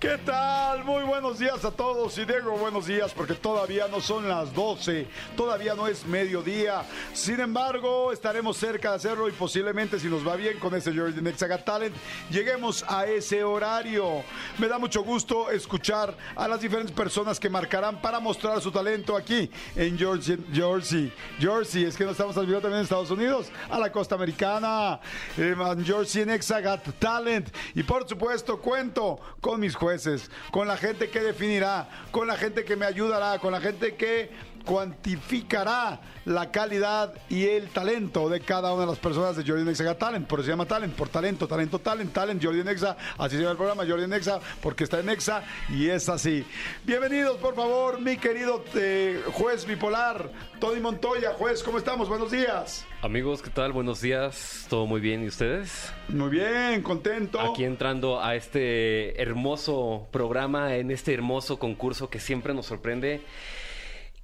¿Qué 0.00 0.18
tal? 0.24 0.84
Muy 0.84 1.04
buenos 1.04 1.38
días 1.38 1.64
a 1.64 1.70
todos 1.70 2.18
y 2.18 2.24
digo 2.24 2.56
buenos 2.58 2.86
días 2.86 3.12
porque 3.14 3.34
todavía 3.34 3.86
no 3.88 4.00
son 4.00 4.28
las 4.28 4.52
12, 4.52 5.06
todavía 5.36 5.74
no 5.74 5.86
es 5.86 6.04
mediodía. 6.06 6.82
Sin 7.12 7.40
embargo, 7.40 8.12
estaremos 8.12 8.56
cerca 8.56 8.90
de 8.90 8.96
hacerlo 8.96 9.28
y 9.28 9.32
posiblemente 9.32 10.00
si 10.00 10.08
nos 10.08 10.26
va 10.26 10.36
bien 10.36 10.58
con 10.58 10.74
este 10.74 10.92
Jordi 10.92 11.20
Next 11.20 11.42
Got 11.42 11.64
Talent, 11.64 11.94
lleguemos 12.30 12.84
a 12.88 13.06
ese 13.06 13.44
horario. 13.44 14.24
Me 14.58 14.68
da 14.68 14.78
mucho 14.78 15.02
gusto 15.02 15.50
escuchar 15.50 16.16
a 16.34 16.48
las 16.48 16.60
diferentes 16.60 16.94
personas 16.94 17.38
que 17.38 17.48
marcarán 17.48 18.00
para 18.00 18.18
mostrar 18.18 18.60
su 18.60 18.70
talento 18.70 19.16
aquí 19.16 19.50
en 19.76 19.98
Jersey, 19.98 21.12
Jersey. 21.38 21.84
Es 21.84 21.96
que 21.96 22.04
no 22.04 22.10
estamos 22.10 22.34
transmitiendo 22.34 22.60
también 22.60 22.78
en 22.78 22.84
Estados 22.84 23.10
Unidos, 23.10 23.50
a 23.70 23.78
la 23.78 23.92
costa 23.92 24.14
americana, 24.14 25.00
eh, 25.38 25.54
Jersey 25.84 26.24
Next 26.24 26.50
Got 26.50 26.98
Talent. 26.98 27.48
Y 27.74 27.82
por 27.82 28.04
supuesto, 28.12 28.58
cuento 28.60 29.18
con 29.40 29.58
mis 29.58 29.74
jueces, 29.74 30.30
con 30.50 30.68
la 30.68 30.76
gente 30.76 31.08
que 31.08 31.20
definirá, 31.20 31.88
con 32.10 32.26
la 32.26 32.36
gente 32.36 32.64
que 32.64 32.76
me 32.76 32.84
ayudará, 32.84 33.38
con 33.38 33.52
la 33.52 33.60
gente 33.60 33.94
que 33.94 34.30
cuantificará 34.64 36.00
la 36.24 36.50
calidad 36.50 37.14
y 37.28 37.44
el 37.44 37.68
talento 37.68 38.28
de 38.28 38.40
cada 38.40 38.72
una 38.72 38.82
de 38.82 38.90
las 38.90 38.98
personas 38.98 39.36
de 39.36 39.44
Jordi 39.44 39.64
Nexa 39.64 39.96
Talent. 39.96 40.26
Por 40.26 40.40
eso 40.40 40.46
se 40.46 40.52
llama 40.52 40.66
Talent, 40.66 40.94
por 40.94 41.08
talento, 41.08 41.46
talento, 41.48 41.78
talent, 41.78 42.12
talent, 42.12 42.42
Jordi 42.42 42.62
Nexa. 42.62 42.96
Así 43.18 43.36
se 43.36 43.42
llama 43.42 43.52
el 43.52 43.56
programa, 43.56 43.84
Jordi 43.86 44.06
Nexa, 44.06 44.40
porque 44.62 44.84
está 44.84 45.00
en 45.00 45.06
Nexa 45.06 45.42
y 45.70 45.88
es 45.88 46.08
así. 46.08 46.44
Bienvenidos, 46.84 47.38
por 47.38 47.54
favor, 47.54 48.00
mi 48.00 48.16
querido 48.16 48.64
eh, 48.74 49.22
juez 49.32 49.66
bipolar, 49.66 50.30
Tony 50.60 50.80
Montoya. 50.80 51.32
Juez, 51.34 51.62
¿cómo 51.62 51.78
estamos? 51.78 52.08
Buenos 52.08 52.30
días. 52.30 52.86
Amigos, 53.02 53.42
¿qué 53.42 53.50
tal? 53.50 53.72
Buenos 53.72 54.00
días. 54.00 54.66
¿Todo 54.70 54.86
muy 54.86 55.00
bien? 55.00 55.24
¿Y 55.24 55.26
ustedes? 55.26 55.92
Muy 56.08 56.30
bien, 56.30 56.82
contento. 56.82 57.40
Aquí 57.40 57.64
entrando 57.64 58.22
a 58.22 58.36
este 58.36 59.20
hermoso 59.20 60.06
programa, 60.12 60.76
en 60.76 60.92
este 60.92 61.12
hermoso 61.12 61.58
concurso 61.58 62.08
que 62.08 62.20
siempre 62.20 62.54
nos 62.54 62.66
sorprende 62.66 63.22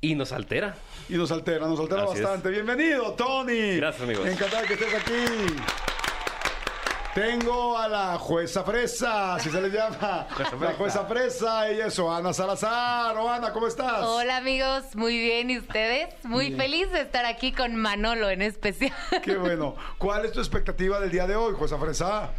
y 0.00 0.14
nos 0.14 0.32
altera. 0.32 0.74
Y 1.08 1.14
nos 1.14 1.30
altera, 1.32 1.66
nos 1.66 1.80
altera 1.80 2.04
Así 2.04 2.14
es. 2.16 2.22
bastante. 2.22 2.50
Bienvenido, 2.50 3.12
Tony. 3.14 3.76
Gracias, 3.76 4.02
amigos. 4.02 4.26
Encantado 4.28 4.66
que 4.66 4.74
estés 4.74 4.94
aquí. 4.94 5.56
Tengo 7.14 7.76
a 7.76 7.88
la 7.88 8.16
jueza 8.16 8.62
fresa, 8.62 9.34
así 9.34 9.50
se 9.50 9.60
le 9.60 9.70
llama. 9.70 10.28
La 10.60 10.72
jueza 10.74 11.04
fresa, 11.04 11.68
ella 11.68 11.86
es 11.86 11.98
Oana 11.98 12.32
Salazar. 12.32 13.16
Oana, 13.16 13.52
¿cómo 13.52 13.66
estás? 13.66 14.04
Hola 14.04 14.36
amigos, 14.36 14.94
muy 14.94 15.18
bien, 15.18 15.50
¿y 15.50 15.58
ustedes? 15.58 16.14
Muy 16.22 16.52
feliz 16.52 16.92
de 16.92 17.00
estar 17.00 17.24
aquí 17.24 17.50
con 17.50 17.74
Manolo 17.74 18.30
en 18.30 18.40
especial. 18.42 18.92
Qué 19.24 19.36
bueno. 19.36 19.74
¿Cuál 19.96 20.26
es 20.26 20.32
tu 20.32 20.38
expectativa 20.38 21.00
del 21.00 21.10
día 21.10 21.26
de 21.26 21.34
hoy, 21.34 21.54
jueza 21.54 21.76
fresa? 21.76 22.30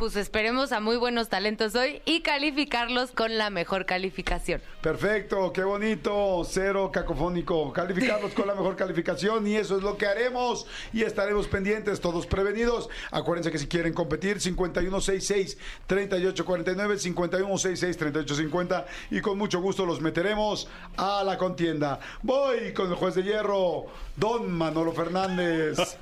Pues 0.00 0.16
esperemos 0.16 0.72
a 0.72 0.80
muy 0.80 0.96
buenos 0.96 1.28
talentos 1.28 1.74
hoy 1.74 2.00
y 2.06 2.22
calificarlos 2.22 3.10
con 3.10 3.36
la 3.36 3.50
mejor 3.50 3.84
calificación. 3.84 4.62
Perfecto, 4.80 5.52
qué 5.52 5.62
bonito, 5.62 6.42
cero 6.48 6.90
cacofónico. 6.90 7.70
Calificarlos 7.70 8.32
con 8.32 8.46
la 8.46 8.54
mejor 8.54 8.76
calificación 8.76 9.46
y 9.46 9.56
eso 9.56 9.76
es 9.76 9.82
lo 9.82 9.98
que 9.98 10.06
haremos 10.06 10.66
y 10.94 11.02
estaremos 11.02 11.48
pendientes, 11.48 12.00
todos 12.00 12.26
prevenidos. 12.26 12.88
Acuérdense 13.10 13.52
que 13.52 13.58
si 13.58 13.66
quieren 13.66 13.92
competir, 13.92 14.38
5166-3849, 14.38 15.58
5166-3850 15.90 18.86
y 19.10 19.20
con 19.20 19.36
mucho 19.36 19.60
gusto 19.60 19.84
los 19.84 20.00
meteremos 20.00 20.66
a 20.96 21.22
la 21.24 21.36
contienda. 21.36 22.00
Voy 22.22 22.72
con 22.72 22.88
el 22.88 22.94
juez 22.94 23.16
de 23.16 23.22
hierro, 23.22 23.84
don 24.20 24.52
Manolo 24.52 24.92
Fernández. 24.92 25.78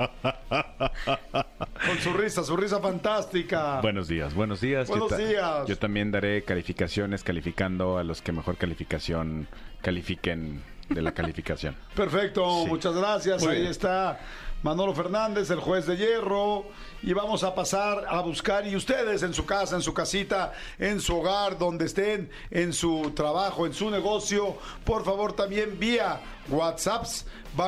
con 0.50 1.98
su 2.02 2.12
risa, 2.12 2.42
su 2.44 2.56
risa 2.56 2.80
fantástica. 2.80 3.80
Buenos 3.80 4.08
días, 4.08 4.34
buenos 4.34 4.60
días. 4.60 4.88
Buenos 4.88 5.10
yo, 5.10 5.16
días. 5.16 5.66
yo 5.66 5.78
también 5.78 6.10
daré 6.10 6.42
calificaciones 6.42 7.22
calificando 7.22 7.96
a 7.96 8.04
los 8.04 8.20
que 8.20 8.32
mejor 8.32 8.56
calificación 8.56 9.46
califiquen 9.80 10.62
de 10.88 11.00
la 11.00 11.12
calificación. 11.12 11.76
Perfecto, 11.94 12.62
Sí. 12.64 12.68
muchas 12.68 12.94
gracias. 12.96 13.42
Muy 13.42 13.52
Ahí 13.52 13.58
bien. 13.60 13.70
está 13.70 14.18
Manolo 14.62 14.92
Fernández, 14.92 15.50
el 15.50 15.60
juez 15.60 15.86
de 15.86 15.96
hierro. 15.96 16.64
Y 17.02 17.12
vamos 17.12 17.44
a 17.44 17.54
pasar 17.54 18.06
a 18.08 18.20
buscar, 18.22 18.66
y 18.66 18.74
ustedes 18.74 19.22
en 19.22 19.32
su 19.32 19.46
casa, 19.46 19.76
en 19.76 19.82
su 19.82 19.94
casita, 19.94 20.52
en 20.80 21.00
su 21.00 21.16
hogar, 21.16 21.56
donde 21.56 21.84
estén, 21.84 22.28
en 22.50 22.72
su 22.72 23.12
trabajo, 23.14 23.66
en 23.66 23.72
su 23.72 23.88
negocio, 23.88 24.56
por 24.84 25.04
favor 25.04 25.32
también 25.32 25.78
vía 25.78 26.20
WhatsApps, 26.48 27.26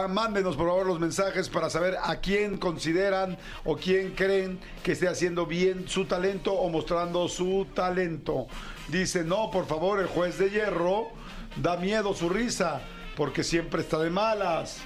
mándenos 0.08 0.56
por 0.56 0.66
favor 0.66 0.86
los 0.86 0.98
mensajes 0.98 1.48
para 1.48 1.70
saber 1.70 1.96
a 2.02 2.16
quién 2.16 2.58
consideran 2.58 3.38
o 3.64 3.76
quién 3.76 4.16
creen 4.16 4.58
que 4.82 4.92
esté 4.92 5.06
haciendo 5.06 5.46
bien 5.46 5.88
su 5.88 6.06
talento 6.06 6.52
o 6.52 6.68
mostrando 6.68 7.28
su 7.28 7.68
talento. 7.72 8.48
Dice, 8.88 9.22
no, 9.22 9.50
por 9.52 9.66
favor, 9.66 10.00
el 10.00 10.06
juez 10.06 10.38
de 10.38 10.50
hierro 10.50 11.08
da 11.54 11.76
miedo 11.76 12.14
su 12.14 12.28
risa, 12.28 12.80
porque 13.16 13.44
siempre 13.44 13.82
está 13.82 13.98
de 13.98 14.10
malas. 14.10 14.80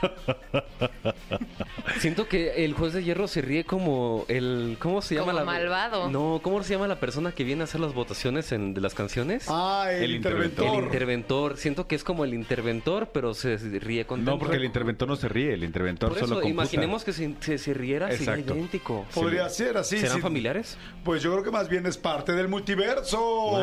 Siento 1.98 2.28
que 2.28 2.64
el 2.64 2.72
juez 2.74 2.92
de 2.92 3.02
hierro 3.04 3.28
se 3.28 3.42
ríe 3.42 3.64
como 3.64 4.24
el... 4.28 4.76
¿Cómo 4.80 5.02
se 5.02 5.14
llama 5.16 5.28
Como 5.32 5.38
la... 5.40 5.44
malvado. 5.44 6.08
No, 6.10 6.40
¿cómo 6.42 6.62
se 6.62 6.72
llama 6.74 6.86
la 6.88 6.96
persona 7.00 7.32
que 7.32 7.44
viene 7.44 7.62
a 7.62 7.64
hacer 7.64 7.80
las 7.80 7.92
votaciones 7.94 8.52
en- 8.52 8.74
de 8.74 8.80
las 8.80 8.94
canciones? 8.94 9.46
Ah, 9.48 9.88
el, 9.90 10.04
El 10.04 10.10
interventor. 10.16 10.78
el 10.78 10.84
interventor. 10.84 11.56
Siento 11.56 11.86
que 11.86 11.94
es 11.96 12.04
como 12.04 12.24
el 12.24 12.32
interventor, 12.34 13.08
pero 13.12 13.34
se 13.34 13.56
ríe 13.56 14.06
con 14.06 14.24
No, 14.24 14.38
porque 14.38 14.56
el 14.56 14.64
interventor 14.64 15.08
no 15.08 15.16
se 15.16 15.28
ríe, 15.28 15.52
el 15.54 15.64
interventor 15.64 16.10
Por 16.10 16.18
solo 16.18 16.34
computa. 16.36 16.48
imaginemos 16.50 17.04
que 17.04 17.12
si 17.12 17.36
se, 17.40 17.58
se 17.58 17.74
riera, 17.74 18.10
sería 18.12 18.38
idéntico. 18.38 19.04
Podría 19.14 19.48
ser 19.48 19.76
así. 19.76 19.98
¿Serán 19.98 20.16
sí. 20.16 20.22
familiares? 20.22 20.78
Pues 21.04 21.22
yo 21.22 21.30
creo 21.32 21.42
que 21.44 21.50
más 21.50 21.68
bien 21.68 21.86
es 21.86 21.98
parte 21.98 22.32
del 22.32 22.48
multiverso. 22.48 23.18
Wow, 23.20 23.60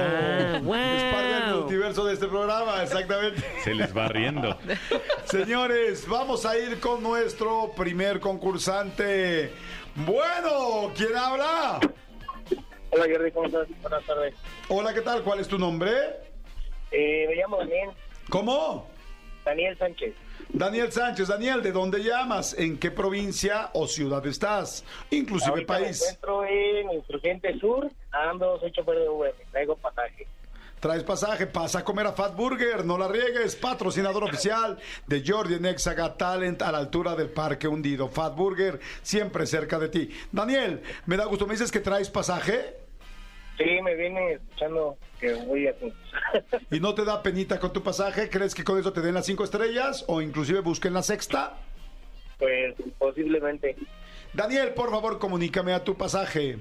wow. 0.64 0.76
Es 0.76 1.14
parte 1.14 1.28
del 1.46 1.56
multiverso 1.56 2.06
de 2.06 2.14
este 2.14 2.28
programa, 2.28 2.84
exactamente. 2.84 3.42
Se 3.64 3.74
les 3.74 3.96
va 3.96 4.08
riendo. 4.10 4.58
Señores, 5.26 6.06
vamos 6.08 6.27
a 6.28 6.58
ir 6.58 6.80
con 6.82 7.02
nuestro 7.02 7.72
primer 7.76 8.20
concursante. 8.20 9.50
Bueno, 9.96 10.92
¿quién 10.96 11.16
habla? 11.16 11.80
Hola 12.92 13.06
Jordi, 13.10 13.32
¿cómo 13.32 13.46
estás? 13.48 13.68
Buenas 13.82 14.06
tardes. 14.06 14.36
Hola, 14.68 14.94
¿qué 14.94 15.02
tal? 15.02 15.24
¿Cuál 15.24 15.40
es 15.40 15.48
tu 15.48 15.58
nombre? 15.58 15.90
Eh, 16.92 17.26
me 17.30 17.36
llamo 17.36 17.58
Daniel, 17.60 17.90
¿Cómo? 18.30 18.90
Daniel 19.46 19.78
Sánchez. 19.78 20.14
Daniel 20.50 20.92
Sánchez. 20.92 21.30
Daniel, 21.30 21.64
¿de 21.64 21.72
dónde 21.72 22.04
llamas? 22.04 22.54
¿En 22.58 22.78
qué 22.78 22.92
provincia 22.92 23.70
o 23.74 23.88
ciudad 23.88 24.26
estás? 24.26 24.84
Inclusive 25.10 25.52
Ahorita 25.52 25.74
país. 25.74 26.02
me 26.02 26.10
encuentro 26.10 26.46
en 26.46 26.92
Insurgente 26.92 27.58
Sur, 27.60 27.90
ando, 28.12 28.60
soy 28.60 28.72
chofer 28.74 28.98
de 28.98 29.46
traigo 29.52 29.78
pasaje. 29.78 30.28
Traes 30.88 31.04
pasaje, 31.04 31.48
pasa 31.48 31.80
a 31.80 31.84
comer 31.84 32.08
a 32.08 32.14
Fat 32.14 32.34
Burger, 32.34 32.86
no 32.86 32.98
la 32.98 33.10
riegues, 33.10 33.58
patrocinador 33.58 34.24
oficial 34.24 34.78
de 35.06 35.22
Jordi 35.22 35.56
en 35.56 35.66
Exaga 35.66 36.16
Talent 36.16 36.62
a 36.62 36.72
la 36.72 36.78
altura 36.78 37.14
del 37.14 37.30
Parque 37.30 37.68
Hundido. 37.68 38.08
Fat 38.08 38.34
Burger, 38.34 38.80
siempre 39.02 39.46
cerca 39.46 39.80
de 39.80 39.90
ti. 39.90 40.10
Daniel, 40.32 40.82
me 41.06 41.18
da 41.18 41.26
gusto, 41.26 41.46
me 41.46 41.56
dices 41.56 41.74
que 41.74 41.82
traes 41.82 42.10
pasaje 42.10 42.78
Sí, 43.58 43.66
me 43.84 43.96
viene 43.96 44.36
escuchando 44.36 44.98
que 45.20 45.34
voy 45.34 45.68
a 45.68 45.76
y 46.72 46.80
no 46.80 46.96
te 46.96 47.04
da 47.04 47.22
penita 47.22 47.60
con 47.60 47.74
tu 47.74 47.84
pasaje, 47.84 48.30
¿crees 48.30 48.56
que 48.56 48.64
con 48.64 48.80
eso 48.80 48.94
te 48.94 49.02
den 49.02 49.14
las 49.14 49.26
cinco 49.26 49.44
estrellas 49.44 50.06
o 50.08 50.22
inclusive 50.22 50.62
busquen 50.62 50.94
la 50.94 51.04
sexta? 51.04 51.58
pues 52.40 52.76
posiblemente. 52.98 53.76
Daniel, 54.32 54.74
por 54.74 54.90
favor, 54.90 55.20
comunícame 55.20 55.74
a 55.74 55.84
tu 55.84 55.98
pasaje. 55.98 56.60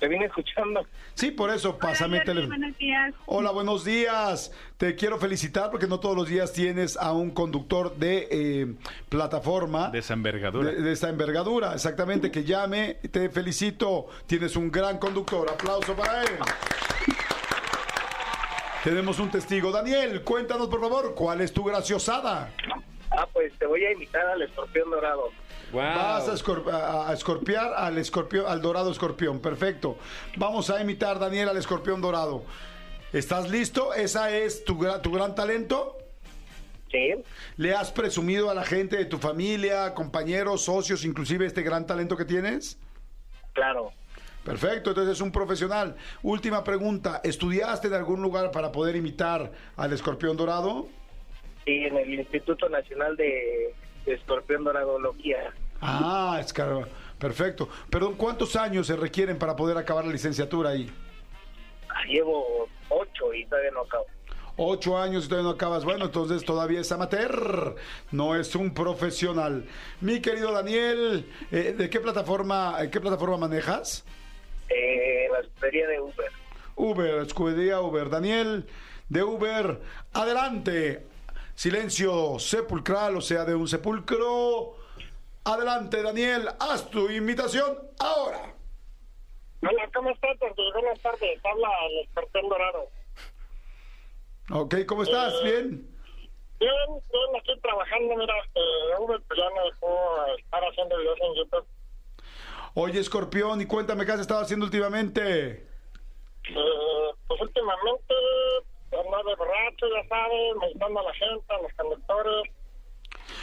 Te 0.00 0.08
vine 0.08 0.24
escuchando. 0.24 0.86
Sí, 1.14 1.30
por 1.30 1.50
eso, 1.50 1.76
pásame 1.76 2.18
el 2.18 2.24
teléfono. 2.24 2.56
Buenos 2.56 2.78
días. 2.78 3.14
Hola, 3.26 3.50
buenos 3.50 3.84
días. 3.84 4.50
Te 4.78 4.96
quiero 4.96 5.18
felicitar 5.18 5.70
porque 5.70 5.86
no 5.86 6.00
todos 6.00 6.16
los 6.16 6.26
días 6.26 6.54
tienes 6.54 6.96
a 6.96 7.12
un 7.12 7.30
conductor 7.30 7.94
de 7.96 8.26
eh, 8.30 8.74
plataforma. 9.10 9.90
De 9.90 9.98
esa 9.98 10.14
envergadura. 10.14 10.70
De, 10.70 10.80
de 10.80 10.92
esta 10.92 11.10
envergadura, 11.10 11.74
exactamente, 11.74 12.30
que 12.30 12.44
llame. 12.44 12.94
Te 13.10 13.28
felicito. 13.28 14.06
Tienes 14.26 14.56
un 14.56 14.70
gran 14.70 14.98
conductor. 14.98 15.50
Aplauso 15.50 15.94
para 15.94 16.22
él. 16.22 16.38
Tenemos 18.82 19.18
un 19.18 19.30
testigo. 19.30 19.70
Daniel, 19.70 20.22
cuéntanos 20.22 20.68
por 20.68 20.80
favor, 20.80 21.14
¿cuál 21.14 21.42
es 21.42 21.52
tu 21.52 21.62
graciosada? 21.62 22.50
Ah, 23.10 23.28
pues 23.30 23.52
te 23.58 23.66
voy 23.66 23.84
a 23.84 23.92
invitar 23.92 24.26
al 24.26 24.40
escorpión 24.40 24.88
dorado. 24.88 25.30
Vas 25.72 26.28
a, 26.28 26.32
escorp- 26.34 26.70
a- 26.72 27.10
a 27.10 27.12
escorpiar 27.12 27.72
al 27.74 27.98
escorpión, 27.98 28.46
al 28.48 28.60
dorado 28.60 28.90
escorpión. 28.90 29.40
Perfecto. 29.40 29.96
Vamos 30.36 30.70
a 30.70 30.80
imitar, 30.80 31.18
Daniel, 31.18 31.48
al 31.48 31.56
escorpión 31.56 32.00
dorado. 32.00 32.44
¿Estás 33.12 33.50
listo? 33.50 33.92
¿Esa 33.94 34.30
es 34.36 34.64
tu, 34.64 34.78
gra- 34.78 35.00
tu 35.00 35.10
gran 35.12 35.34
talento? 35.34 35.96
Sí, 36.90 37.14
¿Le 37.56 37.72
has 37.72 37.92
presumido 37.92 38.50
a 38.50 38.54
la 38.54 38.64
gente 38.64 38.96
de 38.96 39.04
tu 39.04 39.18
familia, 39.18 39.94
compañeros, 39.94 40.62
socios, 40.64 41.04
inclusive 41.04 41.46
este 41.46 41.62
gran 41.62 41.86
talento 41.86 42.16
que 42.16 42.24
tienes? 42.24 42.78
claro. 43.52 43.92
Perfecto, 44.44 44.90
entonces 44.90 45.16
es 45.16 45.20
un 45.20 45.30
profesional. 45.32 45.94
Última 46.22 46.64
pregunta, 46.64 47.20
¿estudiaste 47.22 47.88
en 47.88 47.94
algún 47.94 48.22
lugar 48.22 48.50
para 48.50 48.72
poder 48.72 48.96
imitar 48.96 49.52
al 49.76 49.92
escorpión 49.92 50.34
dorado? 50.34 50.88
Sí, 51.66 51.84
en 51.84 51.94
el 51.98 52.14
Instituto 52.14 52.66
Nacional 52.70 53.16
de 53.18 53.74
Escorpión 54.14 54.64
Doradología. 54.64 55.52
Ah, 55.80 56.38
es 56.40 56.52
caro. 56.52 56.86
Perfecto. 57.18 57.68
Perdón, 57.90 58.14
¿cuántos 58.16 58.56
años 58.56 58.86
se 58.86 58.96
requieren 58.96 59.38
para 59.38 59.56
poder 59.56 59.76
acabar 59.76 60.04
la 60.04 60.12
licenciatura 60.12 60.70
ahí? 60.70 60.90
Ah, 61.88 62.04
Llevo 62.08 62.68
ocho 62.88 63.32
y 63.34 63.44
todavía 63.46 63.70
no 63.72 63.80
acabo. 63.82 64.06
Ocho 64.56 64.98
años 64.98 65.24
y 65.24 65.28
todavía 65.28 65.48
no 65.50 65.54
acabas. 65.54 65.84
Bueno, 65.84 66.06
entonces 66.06 66.44
todavía 66.44 66.80
es 66.80 66.92
amateur, 66.92 67.76
no 68.10 68.36
es 68.36 68.54
un 68.54 68.74
profesional. 68.74 69.64
Mi 70.00 70.20
querido 70.20 70.52
Daniel, 70.52 71.26
eh, 71.50 71.74
¿de 71.76 71.88
qué 71.88 72.00
plataforma, 72.00 72.76
eh, 72.82 72.90
qué 72.90 73.00
plataforma 73.00 73.36
manejas? 73.38 74.04
Eh, 74.68 75.28
la 75.32 75.40
escudería 75.40 75.88
de 75.88 76.00
Uber. 76.00 76.32
Uber, 76.76 77.14
escudería 77.22 77.80
Uber. 77.80 78.10
Daniel, 78.10 78.66
de 79.08 79.22
Uber, 79.22 79.80
adelante. 80.12 81.06
Silencio 81.60 82.38
sepulcral, 82.38 83.18
o 83.18 83.20
sea, 83.20 83.44
de 83.44 83.54
un 83.54 83.68
sepulcro. 83.68 84.76
Adelante, 85.44 86.02
Daniel, 86.02 86.48
haz 86.58 86.88
tu 86.88 87.10
invitación 87.10 87.76
ahora. 87.98 88.54
Hola, 89.60 89.90
¿cómo 89.92 90.08
estás? 90.08 90.38
Buenas 90.72 90.98
tardes. 91.02 91.38
Habla 91.44 91.68
el 91.90 91.98
escorpión 91.98 92.48
dorado. 92.48 92.88
Ok, 94.52 94.74
¿cómo 94.86 95.02
estás? 95.02 95.34
¿Bien? 95.42 95.86
Bien, 96.60 96.88
bien, 96.88 97.36
aquí 97.38 97.60
trabajando. 97.60 98.16
Mira, 98.16 98.34
eh, 98.54 98.98
Uber 98.98 99.20
ya 99.36 99.50
me 99.50 99.60
dejó 99.68 100.26
estar 100.38 100.62
haciendo 100.62 100.96
videos 100.96 101.18
en 101.20 101.34
YouTube. 101.34 101.66
Oye, 102.72 103.00
Escorpión, 103.00 103.60
y 103.60 103.66
cuéntame 103.66 104.06
qué 104.06 104.12
has 104.12 104.20
estado 104.20 104.40
haciendo 104.40 104.64
últimamente. 104.64 105.66
Eh, 106.48 107.10
pues 107.28 107.38
últimamente 107.42 108.14
andaba 109.16 109.30
de 109.30 109.36
borracho, 109.36 109.86
ya 109.88 110.08
sabes, 110.08 110.56
molestando 110.56 111.00
a 111.00 111.02
la 111.04 111.14
gente, 111.14 111.44
a 111.54 111.62
los 111.62 111.72
conductores. 111.74 112.52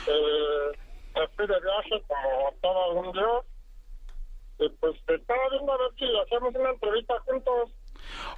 Eh, 0.08 0.78
de 1.38 1.46
viaje 1.48 2.04
como 2.08 2.54
todo 2.62 2.84
algún 2.86 3.12
dios. 3.12 3.46
Y 4.60 4.70
pues 4.80 4.96
estaba 5.08 5.50
viendo 5.52 5.72
a 5.74 5.78
ver 5.78 5.92
si 5.98 6.06
hacemos 6.06 6.54
una 6.56 6.70
entrevista 6.72 7.14
juntos. 7.26 7.72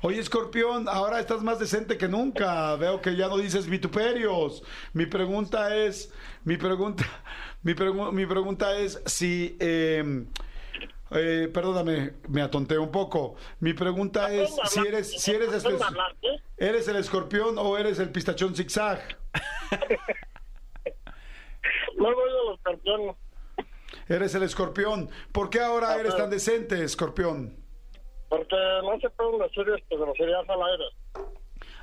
Oye, 0.01 0.19
Escorpión, 0.19 0.87
ahora 0.89 1.19
estás 1.19 1.41
más 1.43 1.59
decente 1.59 1.97
que 1.97 2.07
nunca. 2.07 2.75
Veo 2.77 3.01
que 3.01 3.15
ya 3.15 3.27
no 3.27 3.37
dices 3.37 3.69
vituperios. 3.69 4.63
Mi 4.93 5.05
pregunta 5.05 5.75
es, 5.75 6.13
mi 6.43 6.57
pregunta, 6.57 7.03
mi, 7.63 7.73
pregu- 7.73 8.11
mi 8.11 8.25
pregunta 8.25 8.77
es 8.77 9.01
si, 9.05 9.57
eh, 9.59 10.25
eh, 11.11 11.49
perdóname, 11.53 12.13
me 12.27 12.41
atonté 12.41 12.77
un 12.77 12.91
poco. 12.91 13.35
Mi 13.59 13.73
pregunta 13.73 14.31
es 14.33 14.55
si 14.65 14.79
eres, 14.79 15.21
si 15.21 15.31
eres, 15.31 15.61
¿sí? 15.61 15.69
eres 16.57 16.87
el 16.87 16.95
Escorpión 16.97 17.57
o 17.57 17.77
eres 17.77 17.99
el 17.99 18.11
pistachón 18.11 18.55
zigzag. 18.55 19.01
No 21.97 22.05
voy 22.15 22.29
a 22.29 22.51
los 22.51 22.61
campeones. 22.61 23.15
Eres 24.07 24.33
el 24.33 24.43
Escorpión. 24.43 25.09
¿Por 25.33 25.49
qué 25.49 25.59
ahora 25.59 25.99
eres 25.99 26.15
tan 26.15 26.29
decente, 26.29 26.81
Escorpión? 26.81 27.57
Porque 28.29 28.55
no 28.83 28.97
se 29.01 29.09
pueden 29.09 29.39
decir 29.39 29.65
este, 29.77 29.97
groserías 29.97 30.47
al 30.47 30.61
aire. 30.63 30.85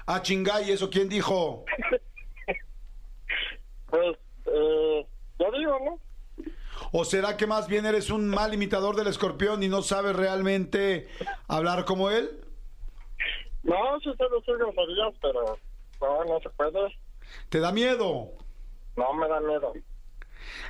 Ah, 0.07 0.23
chingay, 0.23 0.71
¿eso 0.71 0.91
quién 0.91 1.09
dijo? 1.09 1.65
Pues, 3.89 4.17
eh, 4.47 5.07
yo 5.39 5.51
digo, 5.53 5.79
¿no? 5.85 6.01
¿O 6.93 7.05
será 7.05 7.37
que 7.37 7.47
más 7.47 7.69
bien 7.69 7.87
eres 7.87 8.11
un 8.11 8.29
mal 8.29 8.55
imitador 8.55 8.97
del 8.97 9.09
escorpión 9.09 9.63
y 9.63 9.69
no 9.69 9.83
sabes 9.83 10.15
realmente 10.17 11.09
hablar 11.49 11.85
como 11.85 12.11
él? 12.11 12.41
No, 13.63 13.99
sí 14.01 14.11
sé 14.17 14.25
decir 14.35 14.57
groserías, 14.59 15.15
pero 15.21 15.59
no, 16.01 16.25
no 16.25 16.41
se 16.41 16.51
puede. 16.51 16.97
¿Te 17.49 17.61
da 17.61 17.73
miedo? 17.73 18.31
No 18.97 19.13
me 19.15 19.29
da 19.29 19.41
miedo. 19.41 19.73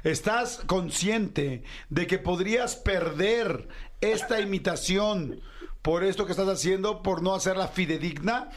¿Estás 0.02 0.64
consciente 0.66 1.62
de 1.90 2.06
que 2.06 2.18
podrías 2.18 2.76
perder 2.76 3.68
esta 4.00 4.40
imitación 4.40 5.42
por 5.82 6.04
esto 6.04 6.24
que 6.26 6.32
estás 6.32 6.48
haciendo, 6.48 7.02
por 7.02 7.22
no 7.22 7.34
hacerla 7.34 7.68
fidedigna? 7.68 8.50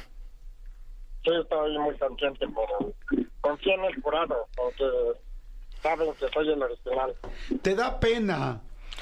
Sí, 1.24 1.32
estoy 1.40 1.78
muy 1.78 1.98
consciente, 1.98 2.48
pero 2.48 2.94
confío 3.42 3.74
en 3.74 3.86
el 3.86 4.02
jurado, 4.02 4.48
aunque 4.58 4.86
saben 5.82 6.14
que 6.16 6.28
soy 6.30 6.52
el 6.52 6.62
original. 6.62 7.16
¿Te 7.62 7.76
da 7.76 8.00
pena? 8.00 8.62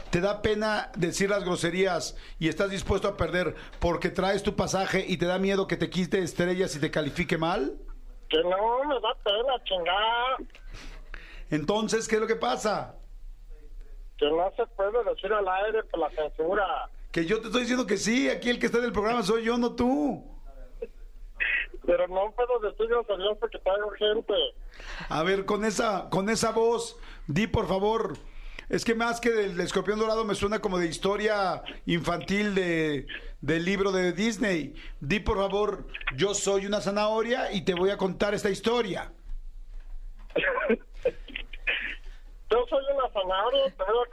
¿Te 0.09 0.21
da 0.21 0.41
pena 0.41 0.91
decir 0.95 1.29
las 1.29 1.43
groserías 1.43 2.15
y 2.39 2.47
estás 2.47 2.69
dispuesto 2.69 3.07
a 3.07 3.17
perder 3.17 3.55
porque 3.79 4.09
traes 4.09 4.43
tu 4.43 4.55
pasaje 4.55 5.03
y 5.07 5.17
te 5.17 5.25
da 5.25 5.37
miedo 5.37 5.67
que 5.67 5.75
te 5.75 5.89
quite 5.89 6.19
estrellas 6.19 6.75
y 6.75 6.79
te 6.79 6.91
califique 6.91 7.37
mal? 7.37 7.77
Que 8.29 8.37
no 8.43 8.83
me 8.85 8.95
da 8.95 9.15
pena, 9.23 9.63
chingada. 9.63 10.37
Entonces, 11.49 12.07
¿qué 12.07 12.15
es 12.15 12.21
lo 12.21 12.27
que 12.27 12.35
pasa? 12.35 12.95
Que 14.17 14.29
no 14.29 14.51
se 14.55 14.65
puede 14.67 15.03
decir 15.03 15.31
al 15.33 15.47
aire 15.47 15.83
por 15.83 15.99
la 15.99 16.09
censura. 16.09 16.89
Que 17.11 17.25
yo 17.25 17.39
te 17.39 17.47
estoy 17.47 17.61
diciendo 17.61 17.85
que 17.85 17.97
sí, 17.97 18.29
aquí 18.29 18.49
el 18.49 18.59
que 18.59 18.67
está 18.67 18.79
en 18.79 18.85
el 18.85 18.91
programa 18.91 19.23
soy 19.23 19.43
yo, 19.43 19.57
no 19.57 19.75
tú. 19.75 20.36
Pero 21.87 22.05
no 22.09 22.33
puedo 22.35 22.59
decir 22.59 22.85
groserías 22.87 23.37
porque 23.39 23.57
traigo 23.59 23.89
gente. 23.91 24.33
A 25.07 25.23
ver, 25.23 25.45
con 25.45 25.63
esa, 25.63 26.09
con 26.09 26.29
esa 26.29 26.51
voz, 26.51 26.99
di 27.27 27.47
por 27.47 27.65
favor. 27.65 28.17
Es 28.67 28.83
que 28.83 28.93
más 28.93 29.21
que 29.21 29.31
del 29.31 29.57
escorpión 29.61 29.97
dorado 29.97 30.25
me 30.25 30.35
suena 30.35 30.59
como 30.59 30.77
de 30.77 30.87
historia 30.87 31.63
infantil 31.85 32.53
de, 32.53 33.07
del 33.39 33.63
libro 33.63 33.93
de 33.93 34.11
Disney. 34.11 34.75
Di 34.99 35.21
por 35.21 35.37
favor, 35.37 35.87
yo 36.17 36.33
soy 36.33 36.65
una 36.65 36.81
zanahoria 36.81 37.53
y 37.53 37.61
te 37.61 37.73
voy 37.73 37.89
a 37.89 37.97
contar 37.97 38.33
esta 38.33 38.49
historia. 38.49 39.13
Yo 42.49 42.65
soy 42.69 42.83
una 42.93 43.09
zanahoria, 43.11 43.65
te 43.65 43.83
voy 43.83 44.05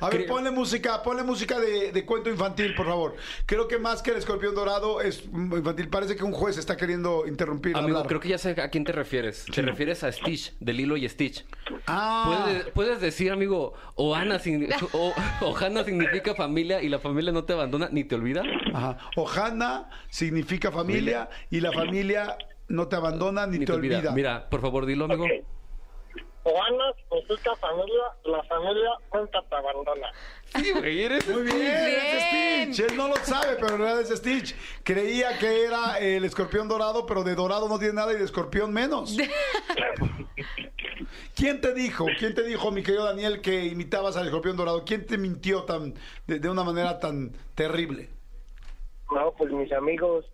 a 0.00 0.10
ver, 0.10 0.26
ponle 0.26 0.50
música, 0.50 1.02
ponle 1.02 1.22
música 1.22 1.58
de, 1.58 1.92
de 1.92 2.04
cuento 2.04 2.30
infantil, 2.30 2.74
por 2.74 2.86
favor. 2.86 3.16
Creo 3.46 3.68
que 3.68 3.78
más 3.78 4.02
que 4.02 4.10
el 4.10 4.16
escorpión 4.16 4.54
dorado 4.54 5.00
es 5.00 5.24
infantil. 5.24 5.88
Parece 5.88 6.16
que 6.16 6.24
un 6.24 6.32
juez 6.32 6.58
está 6.58 6.76
queriendo 6.76 7.26
interrumpir. 7.26 7.76
Amigo, 7.76 7.98
hablar. 7.98 8.08
creo 8.08 8.20
que 8.20 8.28
ya 8.28 8.38
sé 8.38 8.60
a 8.60 8.68
quién 8.70 8.84
te 8.84 8.92
refieres. 8.92 9.46
Te 9.46 9.62
refieres 9.62 10.02
a 10.04 10.10
Stitch, 10.10 10.52
de 10.58 10.72
Lilo 10.72 10.96
y 10.96 11.08
Stitch. 11.08 11.44
Ah, 11.86 12.44
Puedes, 12.44 12.66
puedes 12.72 13.00
decir, 13.00 13.32
amigo, 13.32 13.74
Ohana, 13.94 14.40
o, 14.92 15.14
Ohana 15.42 15.84
significa 15.84 16.34
familia 16.34 16.82
y 16.82 16.88
la 16.88 16.98
familia 16.98 17.32
no 17.32 17.44
te 17.44 17.52
abandona 17.52 17.88
ni 17.90 18.04
te 18.04 18.14
olvida. 18.14 18.42
Ajá. 18.72 18.98
Ojana 19.16 19.90
significa 20.10 20.72
familia 20.72 21.28
y 21.50 21.60
la 21.60 21.72
familia 21.72 22.36
no 22.68 22.88
te 22.88 22.96
abandona 22.96 23.46
ni, 23.46 23.64
te, 23.64 23.72
olvida. 23.72 24.12
Mira, 24.12 24.48
por 24.50 24.60
favor, 24.60 24.86
dilo, 24.86 25.04
amigo. 25.04 25.24
Ok. 25.24 25.53
Juana 26.44 26.84
significa 27.08 27.56
familia, 27.56 28.02
la 28.26 28.42
familia 28.44 28.90
nunca 29.12 29.42
te 29.48 29.56
abandona. 29.56 30.12
Sí, 30.54 30.72
güey, 30.72 31.02
eres 31.04 31.26
Muy 31.26 31.42
bien, 31.42 31.56
es 31.58 32.32
bien. 32.32 32.74
Stitch. 32.74 32.90
Él 32.90 32.96
no 32.98 33.08
lo 33.08 33.16
sabe, 33.16 33.56
pero 33.58 33.70
en 33.74 33.78
realidad 33.78 34.00
es 34.02 34.10
Stitch. 34.18 34.54
Creía 34.84 35.38
que 35.38 35.64
era 35.64 35.98
el 35.98 36.22
escorpión 36.24 36.68
dorado, 36.68 37.06
pero 37.06 37.24
de 37.24 37.34
dorado 37.34 37.66
no 37.68 37.78
tiene 37.78 37.94
nada 37.94 38.12
y 38.12 38.18
de 38.18 38.24
escorpión 38.24 38.72
menos. 38.74 39.16
¿Quién 41.34 41.60
te 41.60 41.74
dijo? 41.74 42.06
¿Quién 42.18 42.34
te 42.34 42.42
dijo, 42.44 42.70
mi 42.70 42.82
querido 42.82 43.04
Daniel, 43.04 43.40
que 43.40 43.64
imitabas 43.64 44.16
al 44.16 44.26
escorpión 44.26 44.56
dorado? 44.56 44.84
¿Quién 44.84 45.06
te 45.06 45.18
mintió 45.18 45.64
tan 45.64 45.94
de, 46.26 46.38
de 46.38 46.48
una 46.48 46.62
manera 46.62 47.00
tan 47.00 47.32
terrible? 47.54 48.10
No, 49.10 49.32
pues 49.32 49.50
mis 49.50 49.72
amigos. 49.72 50.24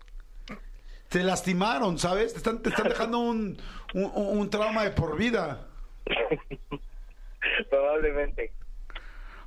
Te 1.09 1.23
lastimaron, 1.23 1.97
¿sabes? 1.97 2.33
Te 2.33 2.37
están, 2.37 2.61
te 2.61 2.69
están 2.69 2.87
dejando 2.89 3.19
un, 3.19 3.57
un- 3.93 4.11
un 4.15 4.49
trauma 4.49 4.83
de 4.83 4.91
por 4.91 5.17
vida. 5.17 5.67
Probablemente. 7.69 8.53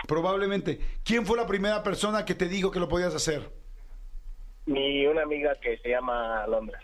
Probablemente. 0.06 0.80
¿Quién 1.04 1.25
fue 1.26 1.37
la 1.37 1.46
primera 1.46 1.82
persona 1.82 2.25
que 2.25 2.34
te 2.34 2.49
dijo 2.49 2.70
que 2.70 2.80
lo 2.80 2.88
podías 2.88 3.14
hacer? 3.14 3.50
Mi 4.66 5.06
una 5.06 5.23
amiga 5.23 5.54
que 5.61 5.78
se 5.78 5.88
llama 5.90 6.42
Alondra. 6.42 6.78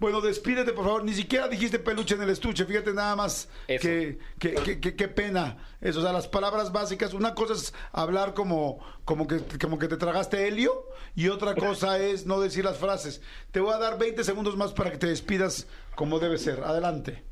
Bueno, 0.00 0.20
despídete, 0.20 0.72
por 0.72 0.84
favor. 0.84 1.04
Ni 1.04 1.12
siquiera 1.12 1.48
dijiste 1.48 1.78
peluche 1.80 2.14
en 2.14 2.22
el 2.22 2.30
estuche. 2.30 2.64
Fíjate 2.64 2.92
nada 2.94 3.16
más 3.16 3.48
que, 3.66 4.18
que, 4.38 4.54
que- 4.54 4.80
que- 4.80 4.94
qué 4.94 5.08
pena. 5.08 5.56
Eso, 5.80 5.98
o 5.98 6.02
sea, 6.02 6.12
las 6.12 6.28
palabras 6.28 6.70
básicas. 6.70 7.14
Una 7.14 7.34
cosa 7.34 7.54
es 7.54 7.74
hablar 7.92 8.32
como, 8.34 8.78
como, 9.04 9.26
que, 9.26 9.40
como 9.60 9.78
que 9.78 9.88
te 9.88 9.96
tragaste 9.96 10.46
helio 10.46 10.84
y 11.16 11.28
otra 11.28 11.54
cosa 11.56 11.98
es 11.98 12.26
no 12.26 12.40
decir 12.40 12.64
las 12.64 12.78
frases. 12.78 13.22
Te 13.50 13.58
voy 13.60 13.72
a 13.72 13.78
dar 13.78 13.98
20 13.98 14.22
segundos 14.22 14.56
más 14.56 14.72
para 14.72 14.92
que 14.92 14.98
te 14.98 15.08
despidas 15.08 15.66
como 15.96 16.20
debe 16.20 16.38
ser. 16.38 16.60
Adelante. 16.62 17.24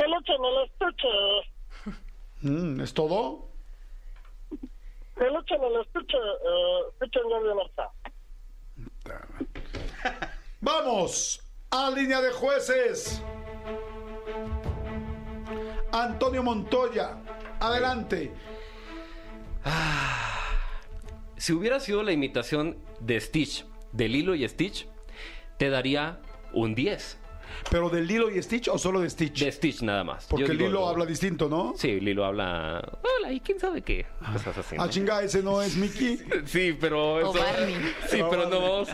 Peluche 0.00 0.32
en 0.32 0.44
el 0.46 0.64
estuche. 0.64 1.08
Mm, 2.40 2.80
¿Es 2.80 2.94
todo? 2.94 3.50
Peluche 5.14 5.54
en 5.54 5.62
el 5.62 5.80
estuche. 5.82 6.16
Eh, 6.16 6.80
estuche 6.92 7.20
en 7.20 7.46
la 7.46 7.54
mesa. 7.54 7.90
Vamos 10.62 11.46
a 11.70 11.90
línea 11.90 12.22
de 12.22 12.32
jueces. 12.32 13.22
Antonio 15.92 16.42
Montoya, 16.42 17.18
adelante. 17.60 18.32
Si 21.36 21.52
hubiera 21.52 21.78
sido 21.78 22.02
la 22.02 22.12
imitación 22.12 22.78
de 23.00 23.20
Stitch, 23.20 23.66
de 23.92 24.08
Lilo 24.08 24.34
y 24.34 24.48
Stitch, 24.48 24.88
te 25.58 25.68
daría 25.68 26.22
un 26.54 26.74
10. 26.74 27.19
¿Pero 27.70 27.88
de 27.90 28.00
Lilo 28.02 28.30
y 28.30 28.42
Stitch 28.42 28.68
o 28.68 28.78
solo 28.78 29.00
de 29.00 29.10
Stitch? 29.10 29.44
De 29.44 29.52
Stitch 29.52 29.82
nada 29.82 30.02
más. 30.04 30.26
Porque 30.26 30.44
Yo 30.46 30.52
digo 30.52 30.64
Lilo 30.66 30.80
lo- 30.80 30.88
habla 30.88 31.06
distinto, 31.06 31.48
¿no? 31.48 31.74
Sí, 31.76 32.00
Lilo 32.00 32.24
habla. 32.24 32.82
Hola, 33.18 33.32
¿y 33.32 33.40
quién 33.40 33.60
sabe 33.60 33.82
qué? 33.82 34.06
Cosas 34.32 34.56
así. 34.58 34.76
¿no? 34.76 34.82
Ah, 34.82 34.88
chinga, 34.88 35.22
ese 35.22 35.42
no 35.42 35.60
es 35.62 35.76
Mickey. 35.76 36.18
Sí, 36.46 36.76
pero. 36.80 37.14
O 37.14 37.20
eso- 37.20 37.32
Barney. 37.34 37.76
Sí, 38.08 38.20
O 38.22 38.30
pero 38.30 38.48
no 38.48 38.60
vamos. 38.60 38.88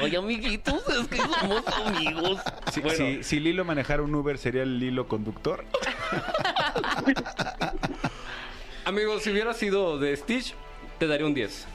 Oye, 0.00 0.16
amiguitos, 0.16 0.82
es 0.88 1.08
que 1.08 1.16
somos 1.18 1.62
amigos. 1.68 2.40
Si, 2.72 2.80
Bueno, 2.80 2.96
si- 2.96 3.22
si 3.22 3.40
Lilo 3.40 3.64
manejara 3.64 4.02
un 4.02 4.14
Uber, 4.14 4.38
¿sería 4.38 4.62
el 4.62 4.78
Lilo 4.78 5.06
conductor? 5.06 5.64
amigos, 8.84 9.22
si 9.22 9.30
hubiera 9.30 9.54
sido 9.54 9.98
de 9.98 10.16
Stitch, 10.16 10.54
te 10.98 11.06
daría 11.06 11.26
un 11.26 11.34
10. 11.34 11.66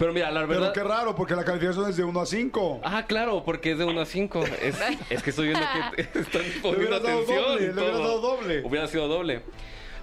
Pero 0.00 0.12
mira, 0.14 0.30
la 0.30 0.40
Pero 0.46 0.60
verdad. 0.60 0.72
qué 0.72 0.82
raro, 0.82 1.14
porque 1.14 1.36
la 1.36 1.44
calificación 1.44 1.88
es 1.90 1.96
de 1.96 2.02
1 2.04 2.20
a 2.20 2.24
5. 2.26 2.80
Ah, 2.82 3.04
claro, 3.06 3.42
porque 3.44 3.72
es 3.72 3.78
de 3.78 3.84
1 3.84 4.00
a 4.00 4.06
5. 4.06 4.44
Es, 4.62 4.76
es 5.10 5.22
que 5.22 5.28
estoy 5.30 5.48
viendo 5.48 5.66
que 5.94 6.00
están 6.20 6.42
poniendo 6.62 6.96
atención. 6.96 7.42
doble, 7.44 7.62
y 7.62 7.66
le 7.66 7.72
hubieras 7.74 7.92
todo. 7.92 8.02
dado 8.02 8.20
doble. 8.20 8.62
Hubiera 8.64 8.86
sido 8.88 9.06
doble. 9.08 9.42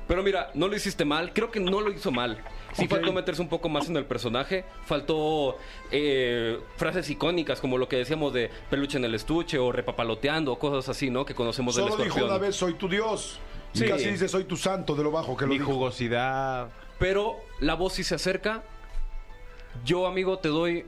Pero 0.08 0.22
mira, 0.24 0.52
no 0.54 0.68
lo 0.68 0.76
hiciste 0.76 1.04
mal. 1.04 1.34
Creo 1.34 1.50
que 1.50 1.60
no 1.60 1.82
lo 1.82 1.92
hizo 1.92 2.12
mal. 2.12 2.38
Sí 2.74 2.88
faltó 2.88 3.12
meterse 3.12 3.42
un 3.42 3.50
poco 3.50 3.70
más 3.70 3.90
en 3.90 3.98
el 3.98 4.06
personaje. 4.06 4.66
Faltó 4.86 5.58
eh, 5.92 6.60
frases 6.78 7.10
icónicas 7.10 7.60
como 7.60 7.80
lo 7.80 7.90
que 7.90 7.98
decíamos 7.98 8.32
de 8.34 8.52
peluche 8.70 8.98
en 9.00 9.04
el 9.06 9.16
estuche 9.16 9.58
o 9.58 9.72
repapaloteando 9.72 10.54
o 10.54 10.60
cosas 10.60 10.88
así, 10.96 11.10
¿no? 11.10 11.26
Que 11.26 11.34
conocemos 11.34 11.76
del 11.76 11.86
Solo 11.86 11.96
dijo 11.96 12.04
escorpión. 12.08 12.30
una 12.30 12.38
vez, 12.38 12.56
soy 12.56 12.76
tu 12.76 12.88
Dios. 12.88 13.40
Y 13.74 13.80
Sí. 13.80 13.86
casi 13.88 14.12
dice, 14.12 14.28
soy 14.30 14.44
tu 14.44 14.56
santo, 14.58 14.94
de 14.96 15.04
lo 15.04 15.10
bajo 15.12 15.36
que 15.36 15.46
lo 15.46 15.50
Mi 15.52 15.58
dijo. 15.58 15.72
jugosidad. 15.74 16.70
Pero 17.00 17.36
la 17.60 17.74
voz 17.74 17.94
sí 17.94 18.04
se 18.04 18.14
acerca. 18.16 18.64
Yo, 19.86 20.08
amigo, 20.08 20.40
te 20.40 20.50
doy 20.50 20.86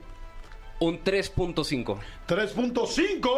un 0.80 1.02
3.5. 1.02 1.98
3.5 2.26 3.30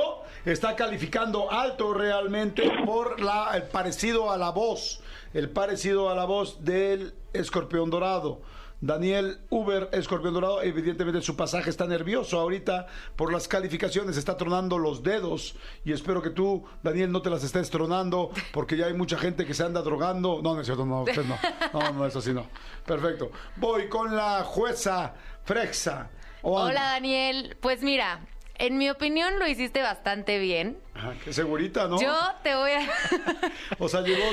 está 0.44 0.74
calificando 0.76 1.50
alto 1.50 1.92
realmente 1.92 2.70
por 2.84 3.20
la, 3.20 3.50
el 3.54 3.64
parecido 3.64 4.30
a 4.30 4.36
la 4.36 4.50
voz, 4.50 5.00
el 5.34 5.50
parecido 5.50 6.08
a 6.10 6.14
la 6.14 6.24
voz 6.24 6.64
del 6.64 7.14
escorpión 7.32 7.90
dorado. 7.90 8.40
Daniel 8.82 9.38
Uber, 9.48 9.88
escorpión 9.92 10.34
dorado, 10.34 10.60
evidentemente 10.60 11.22
su 11.22 11.36
pasaje 11.36 11.70
está 11.70 11.86
nervioso 11.86 12.40
ahorita 12.40 12.88
por 13.14 13.32
las 13.32 13.46
calificaciones, 13.46 14.16
está 14.16 14.36
tronando 14.36 14.76
los 14.76 15.04
dedos 15.04 15.54
y 15.84 15.92
espero 15.92 16.20
que 16.20 16.30
tú, 16.30 16.64
Daniel, 16.82 17.12
no 17.12 17.22
te 17.22 17.30
las 17.30 17.44
estés 17.44 17.70
tronando 17.70 18.32
porque 18.52 18.76
ya 18.76 18.86
hay 18.86 18.94
mucha 18.94 19.18
gente 19.18 19.46
que 19.46 19.54
se 19.54 19.62
anda 19.62 19.82
drogando. 19.82 20.40
No, 20.42 20.54
no 20.54 20.60
es 20.60 20.66
cierto, 20.66 20.84
no, 20.84 21.02
usted 21.02 21.24
no. 21.24 21.38
No, 21.72 21.92
no 21.92 22.06
es 22.06 22.16
así, 22.16 22.34
no. 22.34 22.48
Perfecto. 22.84 23.30
Voy 23.54 23.88
con 23.88 24.16
la 24.16 24.42
jueza 24.42 25.14
Frexa. 25.44 26.08
Hola 26.42 26.82
Daniel, 26.82 27.56
pues 27.60 27.82
mira, 27.82 28.20
en 28.58 28.76
mi 28.78 28.90
opinión 28.90 29.38
lo 29.38 29.46
hiciste 29.46 29.80
bastante 29.82 30.38
bien. 30.38 30.76
Ajá, 30.94 31.14
qué 31.24 31.32
segurita, 31.32 31.86
¿no? 31.88 32.00
Yo 32.00 32.14
te 32.42 32.54
voy 32.54 32.72
a... 32.72 32.80
O 33.78 33.88
sea, 33.88 34.00
llegó, 34.02 34.24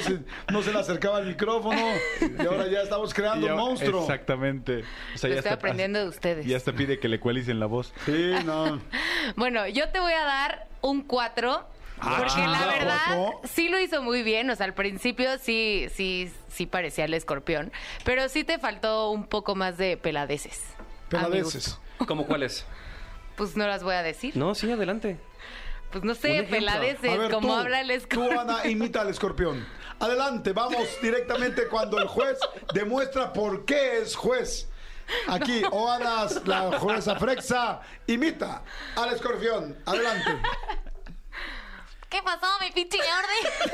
no 0.51 0.61
se 0.63 0.71
le 0.73 0.79
acercaba 0.79 1.19
el 1.19 1.27
micrófono 1.27 1.79
y 2.21 2.45
ahora 2.45 2.67
ya 2.67 2.81
estamos 2.81 3.13
creando 3.13 3.47
Ya- 3.47 3.53
un 3.53 3.59
monstruo. 3.59 4.01
Exactamente. 4.01 4.83
O 5.15 5.17
sea, 5.17 5.29
Lo 5.29 5.35
ya 5.35 5.39
estoy 5.39 5.51
hasta- 5.51 5.53
aprendiendo 5.53 5.99
de 5.99 6.07
ustedes. 6.07 6.45
Y 6.45 6.53
hasta 6.53 6.73
pide 6.73 6.99
que 6.99 7.07
le 7.07 7.19
cuelicen 7.19 7.59
la 7.59 7.65
voz. 7.67 7.93
Sí, 8.05 8.31
no. 8.45 8.79
Bueno, 9.35 9.67
yo 9.67 9.89
te 9.89 9.99
voy 9.99 10.13
a 10.13 10.23
dar 10.23 10.67
un 10.81 11.03
4. 11.03 11.65
Ah, 12.01 12.15
Porque 12.17 12.47
la 12.47 12.65
verdad 12.65 13.27
sí 13.43 13.67
lo 13.67 13.77
hizo 13.77 14.01
muy 14.01 14.23
bien, 14.23 14.49
o 14.49 14.55
sea, 14.55 14.65
al 14.65 14.73
principio 14.73 15.37
sí, 15.37 15.87
sí, 15.93 16.31
sí 16.47 16.65
parecía 16.65 17.03
el 17.05 17.13
escorpión, 17.13 17.73
pero 18.05 18.29
sí 18.29 18.45
te 18.45 18.57
faltó 18.57 19.11
un 19.11 19.25
poco 19.25 19.53
más 19.53 19.77
de 19.77 19.97
peladeces. 19.97 20.61
Peladeces. 21.09 21.77
¿Cómo 22.07 22.25
cuál 22.25 22.43
es? 22.43 22.65
Pues 23.35 23.55
no 23.55 23.67
las 23.67 23.83
voy 23.83 23.95
a 23.95 24.03
decir. 24.03 24.35
No, 24.37 24.55
sí, 24.55 24.71
adelante. 24.71 25.19
Pues 25.91 26.03
no 26.03 26.13
sé, 26.13 26.45
peladeces, 26.49 27.01
ver, 27.01 27.31
como 27.31 27.47
tú, 27.47 27.53
habla 27.53 27.81
el 27.81 27.87
tú, 27.87 27.93
escorpión. 27.93 28.39
Ana, 28.39 28.67
imita 28.67 29.01
al 29.01 29.09
escorpión. 29.09 29.67
Adelante, 29.99 30.53
vamos 30.53 30.87
directamente 31.01 31.67
cuando 31.67 31.97
el 31.97 32.07
juez 32.07 32.37
demuestra 32.73 33.33
por 33.33 33.65
qué 33.65 33.97
es 33.97 34.15
juez. 34.15 34.69
Aquí, 35.27 35.63
Oana, 35.71 36.27
la 36.45 36.77
jueza 36.79 37.15
Frexa, 37.15 37.81
imita 38.05 38.63
al 38.95 39.13
escorpión. 39.13 39.75
Adelante. 39.85 40.37
¿Qué 42.07 42.21
pasó, 42.23 42.47
mi 42.61 42.71
pinche 42.71 42.99
Jordi? 42.99 43.73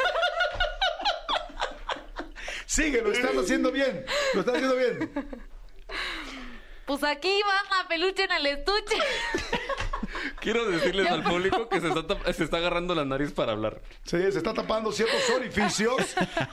Sigue, 2.66 3.02
lo 3.02 3.12
estás 3.12 3.36
haciendo 3.36 3.72
bien. 3.72 4.06
Lo 4.34 4.40
estás 4.40 4.56
haciendo 4.56 4.76
bien. 4.78 5.12
Pues 6.86 7.04
aquí 7.04 7.32
va 7.48 7.78
la 7.82 7.88
peluche 7.88 8.24
en 8.26 8.32
el 8.32 8.46
estuche. 8.46 8.96
Quiero 10.40 10.70
decirles 10.70 11.10
al 11.10 11.24
público 11.24 11.68
que 11.68 11.82
se 11.82 11.88
está, 11.88 12.34
se 12.34 12.44
está 12.44 12.58
agarrando 12.58 12.94
la 12.94 13.06
nariz 13.06 13.32
para 13.32 13.54
hablar. 13.54 13.82
Sí, 14.04 14.18
se 14.32 14.38
está 14.38 14.54
tapando 14.54 14.92
ciertos 14.92 15.28
orificios 15.36 15.96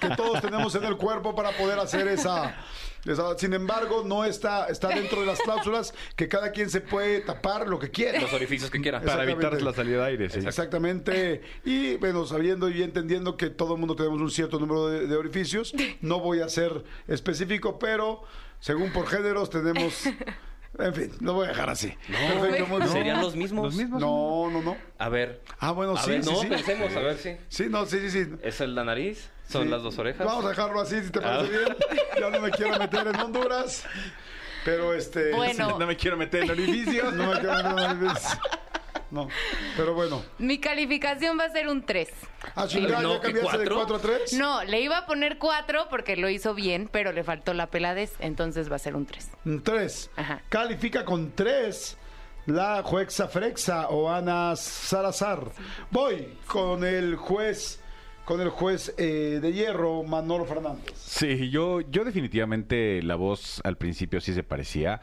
que 0.00 0.08
todos 0.16 0.40
tenemos 0.40 0.74
en 0.74 0.84
el 0.84 0.96
cuerpo 0.96 1.34
para 1.34 1.50
poder 1.52 1.78
hacer 1.78 2.08
esa, 2.08 2.56
esa- 3.04 3.36
Sin 3.38 3.52
embargo, 3.52 4.02
no 4.06 4.24
está, 4.24 4.66
está 4.68 4.88
dentro 4.88 5.20
de 5.20 5.26
las 5.26 5.38
cláusulas 5.40 5.92
que 6.16 6.28
cada 6.28 6.50
quien 6.50 6.70
se 6.70 6.80
puede 6.80 7.20
tapar 7.20 7.68
lo 7.68 7.78
que 7.78 7.90
quiera. 7.90 8.20
Los 8.20 8.32
orificios 8.32 8.70
que 8.70 8.80
quiera. 8.80 9.00
Para 9.02 9.24
evitar 9.24 9.60
la 9.60 9.72
salida 9.74 9.98
de 9.98 10.10
aire, 10.10 10.30
sí. 10.30 10.38
Exactamente. 10.38 11.42
Y 11.64 11.96
bueno, 11.96 12.24
sabiendo 12.26 12.70
y 12.70 12.82
entendiendo 12.82 13.36
que 13.36 13.50
todo 13.50 13.74
el 13.74 13.80
mundo 13.80 13.94
tenemos 13.94 14.20
un 14.20 14.30
cierto 14.30 14.58
número 14.58 14.88
de, 14.88 15.06
de 15.06 15.16
orificios, 15.16 15.74
no 16.00 16.20
voy 16.20 16.40
a 16.40 16.48
ser 16.48 16.84
específico, 17.06 17.78
pero 17.78 18.24
según 18.62 18.90
por 18.92 19.07
géneros 19.09 19.50
tenemos... 19.50 20.04
En 20.78 20.95
fin, 20.95 21.12
lo 21.21 21.35
voy 21.35 21.45
a 21.45 21.49
dejar 21.50 21.69
así. 21.69 21.95
Perfecto, 22.09 22.66
muy 22.66 22.78
bien. 22.78 22.88
¿Serían 22.90 23.21
los 23.21 23.37
mismos? 23.37 23.66
Los 23.66 23.75
mismos. 23.75 24.00
No, 24.00 24.49
no, 24.50 24.62
no. 24.62 24.75
A 24.97 25.11
ver. 25.11 25.42
Ah, 25.59 25.73
bueno, 25.73 25.92
A 25.92 26.02
sí, 26.02 26.12
ver, 26.12 26.25
sí, 26.25 26.31
no, 26.33 26.40
sí. 26.40 26.47
pensemos, 26.47 26.97
a 26.97 27.00
ver 27.00 27.19
si. 27.19 27.37
Sí, 27.50 27.66
no, 27.69 27.85
sí, 27.85 27.99
sí, 28.00 28.11
sí. 28.25 28.33
¿Es 28.42 28.59
el 28.62 28.75
la 28.75 28.83
nariz? 28.83 29.28
¿Son 29.50 29.64
Sí. 29.64 29.69
las 29.69 29.83
dos 29.83 29.99
orejas? 29.99 30.26
Vamos 30.26 30.47
a 30.47 30.49
dejarlo 30.49 30.81
así, 30.81 30.99
si 31.02 31.11
te 31.11 31.21
parece 31.21 31.54
Ah. 31.54 31.75
bien. 31.90 32.00
Ya 32.19 32.31
no 32.31 32.40
me 32.40 32.50
quiero 32.50 32.78
meter 32.78 33.07
en 33.07 33.16
Honduras. 33.21 33.85
Pero 34.64 34.95
este. 34.95 35.35
Bueno. 35.35 35.76
No 35.78 35.87
me 35.87 35.95
quiero 35.95 36.16
meter 36.16 36.45
en 36.45 36.50
orificios. 36.52 37.12
No 37.16 37.26
me 37.26 37.38
quiero 37.38 37.54
meter 37.64 37.69
en 37.69 37.90
Honduras. 37.90 38.38
No. 39.12 39.28
Pero 39.76 39.92
bueno. 39.95 40.25
Mi 40.38 40.59
calificación 40.59 41.38
va 41.38 41.45
a 41.45 41.50
ser 41.50 41.69
un 41.69 41.85
3. 41.85 42.09
Ah, 42.57 42.66
chingada, 42.66 43.02
No, 43.02 43.14
¿ya 43.14 43.21
¿qué, 43.21 43.33
cambiaste 43.33 43.59
de 43.59 43.69
cuatro? 43.69 43.99
4 43.99 44.14
a 44.14 44.19
3? 44.19 44.33
No, 44.38 44.64
le 44.64 44.81
iba 44.81 44.99
a 44.99 45.07
poner 45.07 45.38
4 45.38 45.87
porque 45.90 46.16
lo 46.16 46.31
hizo 46.31 46.54
bien, 46.54 46.88
pero 46.90 47.12
le 47.12 47.23
faltó 47.23 47.52
la 47.52 47.66
peladez, 47.66 48.14
entonces 48.21 48.73
va 48.73 48.76
a 48.76 48.78
ser 48.78 48.97
un 48.97 49.04
3. 49.04 49.31
Un 49.45 49.62
3. 49.62 50.11
Ajá. 50.16 50.42
Califica 50.49 51.04
con 51.04 51.33
3 51.33 51.99
la 52.47 52.83
jueza 52.83 53.28
Frexa 53.28 53.88
o 53.88 54.11
Ana 54.11 54.57
Salazar. 54.57 55.52
Voy 55.90 56.28
con 56.47 56.85
el 56.85 57.16
juez. 57.16 57.81
Con 58.25 58.40
el 58.40 58.50
juez 58.50 58.95
eh, 58.99 59.40
de 59.42 59.52
hierro, 59.52 60.04
Manolo 60.04 60.45
Fernández. 60.45 60.95
Sí, 60.95 61.50
yo, 61.50 61.81
yo 61.81 62.04
definitivamente 62.04 63.02
la 63.02 63.16
voz 63.16 63.61
al 63.64 63.76
principio 63.76 64.21
sí 64.21 64.33
se 64.33 64.45
parecía. 64.45 65.00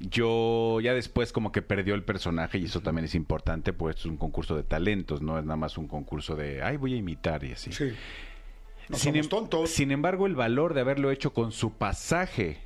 Yo 0.00 0.80
ya 0.80 0.92
después 0.92 1.32
como 1.32 1.52
que 1.52 1.62
perdió 1.62 1.94
el 1.94 2.02
personaje 2.02 2.58
y 2.58 2.64
eso 2.64 2.80
también 2.80 3.04
es 3.04 3.14
importante, 3.14 3.72
pues 3.72 3.96
es 3.96 4.04
un 4.06 4.16
concurso 4.16 4.56
de 4.56 4.62
talentos, 4.64 5.22
no 5.22 5.38
es 5.38 5.44
nada 5.44 5.56
más 5.56 5.78
un 5.78 5.86
concurso 5.88 6.34
de, 6.36 6.62
ay, 6.62 6.76
voy 6.76 6.94
a 6.94 6.96
imitar 6.96 7.44
y 7.44 7.52
así. 7.52 7.72
Sí. 7.72 7.92
No 8.88 8.96
sin, 8.98 9.12
somos 9.14 9.24
em- 9.26 9.30
tontos. 9.30 9.70
sin 9.70 9.92
embargo, 9.92 10.26
el 10.26 10.34
valor 10.34 10.74
de 10.74 10.80
haberlo 10.82 11.10
hecho 11.10 11.32
con 11.32 11.52
su 11.52 11.72
pasaje 11.72 12.58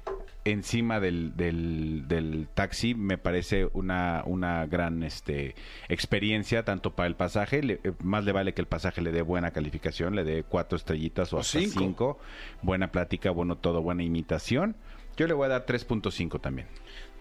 encima 0.45 0.99
del, 0.99 1.37
del, 1.37 2.09
del 2.09 2.49
taxi 2.55 2.95
me 2.95 3.19
parece 3.19 3.69
una, 3.75 4.23
una 4.25 4.65
gran 4.67 5.03
este, 5.03 5.55
experiencia, 5.89 6.65
tanto 6.65 6.95
para 6.97 7.07
el 7.07 7.15
pasaje, 7.15 7.63
le- 7.63 7.81
eh, 7.85 7.93
más 8.03 8.25
le 8.25 8.33
vale 8.33 8.55
que 8.55 8.63
el 8.63 8.67
pasaje 8.67 9.03
le 9.03 9.13
dé 9.13 9.21
buena 9.23 9.51
calificación, 9.51 10.17
le 10.17 10.25
dé 10.25 10.45
cuatro 10.45 10.77
estrellitas 10.77 11.33
o, 11.35 11.37
O 11.37 11.41
hasta 11.41 11.61
cinco. 11.61 11.79
cinco. 11.79 12.19
buena 12.63 12.91
plática, 12.91 13.31
bueno 13.31 13.57
todo, 13.59 13.83
buena 13.83 14.03
imitación. 14.03 14.75
Yo 15.17 15.27
le 15.27 15.35
voy 15.35 15.47
a 15.47 15.49
dar 15.49 15.67
3.5 15.67 16.41
también. 16.41 16.69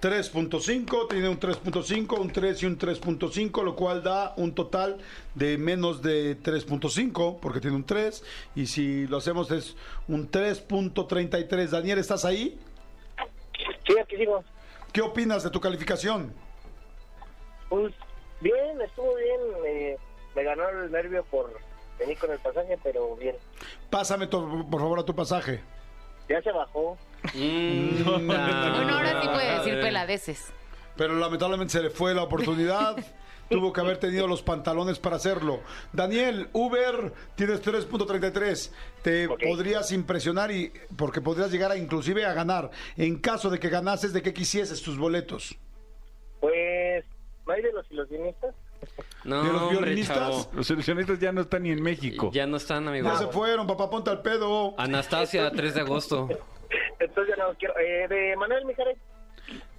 3.5, 0.02 1.08
tiene 1.10 1.28
un 1.30 1.40
3.5, 1.40 2.20
un 2.20 2.32
3 2.32 2.64
y 2.64 2.66
un 2.68 2.78
3.5, 2.78 3.64
lo 3.64 3.76
cual 3.76 4.04
da 4.04 4.34
un 4.38 4.54
total 4.54 4.98
de 5.34 5.58
menos 5.58 6.02
de 6.02 6.38
3.5, 6.42 7.40
porque 7.40 7.60
tiene 7.60 7.76
un 7.76 7.84
3, 7.84 8.24
y 8.56 8.68
si 8.68 9.08
lo 9.08 9.18
hacemos 9.18 9.50
es 9.52 9.76
un 10.08 10.30
3.33. 10.30 11.68
Daniel, 11.70 11.98
¿estás 12.00 12.26
ahí? 12.26 12.60
Sí, 13.88 13.98
aquí 14.00 14.18
sigo. 14.18 14.44
¿Qué 14.94 15.02
opinas 15.02 15.44
de 15.44 15.50
tu 15.50 15.60
calificación? 15.60 16.32
Pues 17.70 17.94
bien, 18.42 18.80
estuvo 18.82 19.16
bien. 19.16 19.40
Me, 19.64 19.98
me 20.36 20.44
ganó 20.44 20.70
el 20.70 20.92
nervio 20.92 21.24
por 21.26 21.52
venir 22.00 22.18
con 22.20 22.32
el 22.32 22.40
pasaje, 22.40 22.78
pero 22.84 23.16
bien. 23.16 23.36
Pásame 23.90 24.28
to- 24.28 24.66
por 24.70 24.80
favor 24.80 25.00
a 25.00 25.04
tu 25.04 25.16
pasaje. 25.16 25.62
Ya 26.30 26.42
se 26.42 26.52
bajó. 26.52 26.98
Mm, 27.34 28.04
Bueno, 28.04 28.34
ahora 28.96 29.22
sí 29.22 29.28
puede 29.28 29.58
decir 29.58 29.74
peladeces. 29.82 30.46
Pero 30.96 31.16
lamentablemente 31.16 31.74
se 31.74 31.82
le 31.82 31.90
fue 31.90 32.14
la 32.14 32.24
oportunidad. 32.24 32.96
Tuvo 33.50 33.72
que 33.72 33.80
haber 33.80 33.98
tenido 33.98 34.28
los 34.28 34.42
pantalones 34.42 35.00
para 35.00 35.16
hacerlo. 35.16 35.62
Daniel, 35.94 36.50
Uber, 36.52 37.14
tienes 37.36 37.64
3.33. 37.66 38.72
Te 39.04 39.28
Ok. 39.28 39.42
podrías 39.48 39.92
impresionar 39.94 40.52
y 40.52 40.74
porque 40.98 41.22
podrías 41.22 41.50
llegar 41.50 41.72
a 41.72 41.78
inclusive 41.78 42.26
a 42.26 42.34
ganar. 42.34 42.72
En 42.98 43.18
caso 43.20 43.50
de 43.50 43.58
que 43.58 43.70
ganases, 43.70 44.12
¿de 44.12 44.22
qué 44.22 44.34
quisieses 44.34 44.82
tus 44.82 44.98
boletos? 44.98 45.56
Pues, 46.42 47.06
¿no 47.46 47.54
hay 47.54 47.62
de 47.62 47.72
los 47.72 47.90
ilusionistas? 47.90 48.54
No, 49.24 49.44
¿De 49.44 49.52
los 49.54 49.62
hombre, 49.62 49.78
violinistas? 49.80 50.18
chavo. 50.18 50.50
Los 50.54 50.70
ilusionistas 50.70 51.20
ya 51.20 51.32
no 51.32 51.42
están 51.42 51.64
ni 51.64 51.72
en 51.72 51.82
México. 51.82 52.30
Ya 52.34 52.46
no 52.46 52.58
están, 52.58 52.86
amigo. 52.88 53.08
Ya 53.10 53.18
se 53.18 53.28
fueron, 53.28 53.66
papá, 53.66 53.90
ponte 53.90 54.10
al 54.10 54.22
pedo. 54.22 54.76
Anastasia, 54.78 55.50
3 55.52 55.74
de 55.74 55.82
agosto. 55.82 56.28
Entonces 57.18 57.36
ya 57.36 57.44
no 57.44 57.54
quiero. 57.56 57.74
Eh, 57.80 58.08
de 58.08 58.36
Manuel 58.36 58.66
Mijares. 58.66 58.98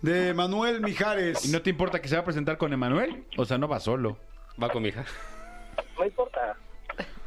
De 0.02 0.34
Manuel 0.34 0.80
Mijares. 0.80 1.44
¿Y 1.44 1.52
no 1.52 1.62
te 1.62 1.70
importa 1.70 2.00
que 2.02 2.08
se 2.08 2.16
va 2.16 2.22
a 2.22 2.24
presentar 2.24 2.58
con 2.58 2.72
Emanuel? 2.72 3.24
O 3.36 3.44
sea, 3.44 3.58
no 3.58 3.68
va 3.68 3.78
solo. 3.78 4.18
Va 4.60 4.68
con 4.68 4.82
mi 4.82 4.88
hija. 4.88 5.04
No 5.96 6.04
importa. 6.04 6.56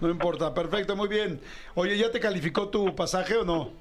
No 0.02 0.10
importa, 0.10 0.54
perfecto, 0.54 0.98
muy 0.98 1.08
bien. 1.08 1.40
Oye, 1.76 1.98
¿ya 1.98 2.12
te 2.12 2.20
calificó 2.20 2.68
tu 2.68 2.94
pasaje 2.94 3.38
o 3.38 3.46
no? 3.46 3.72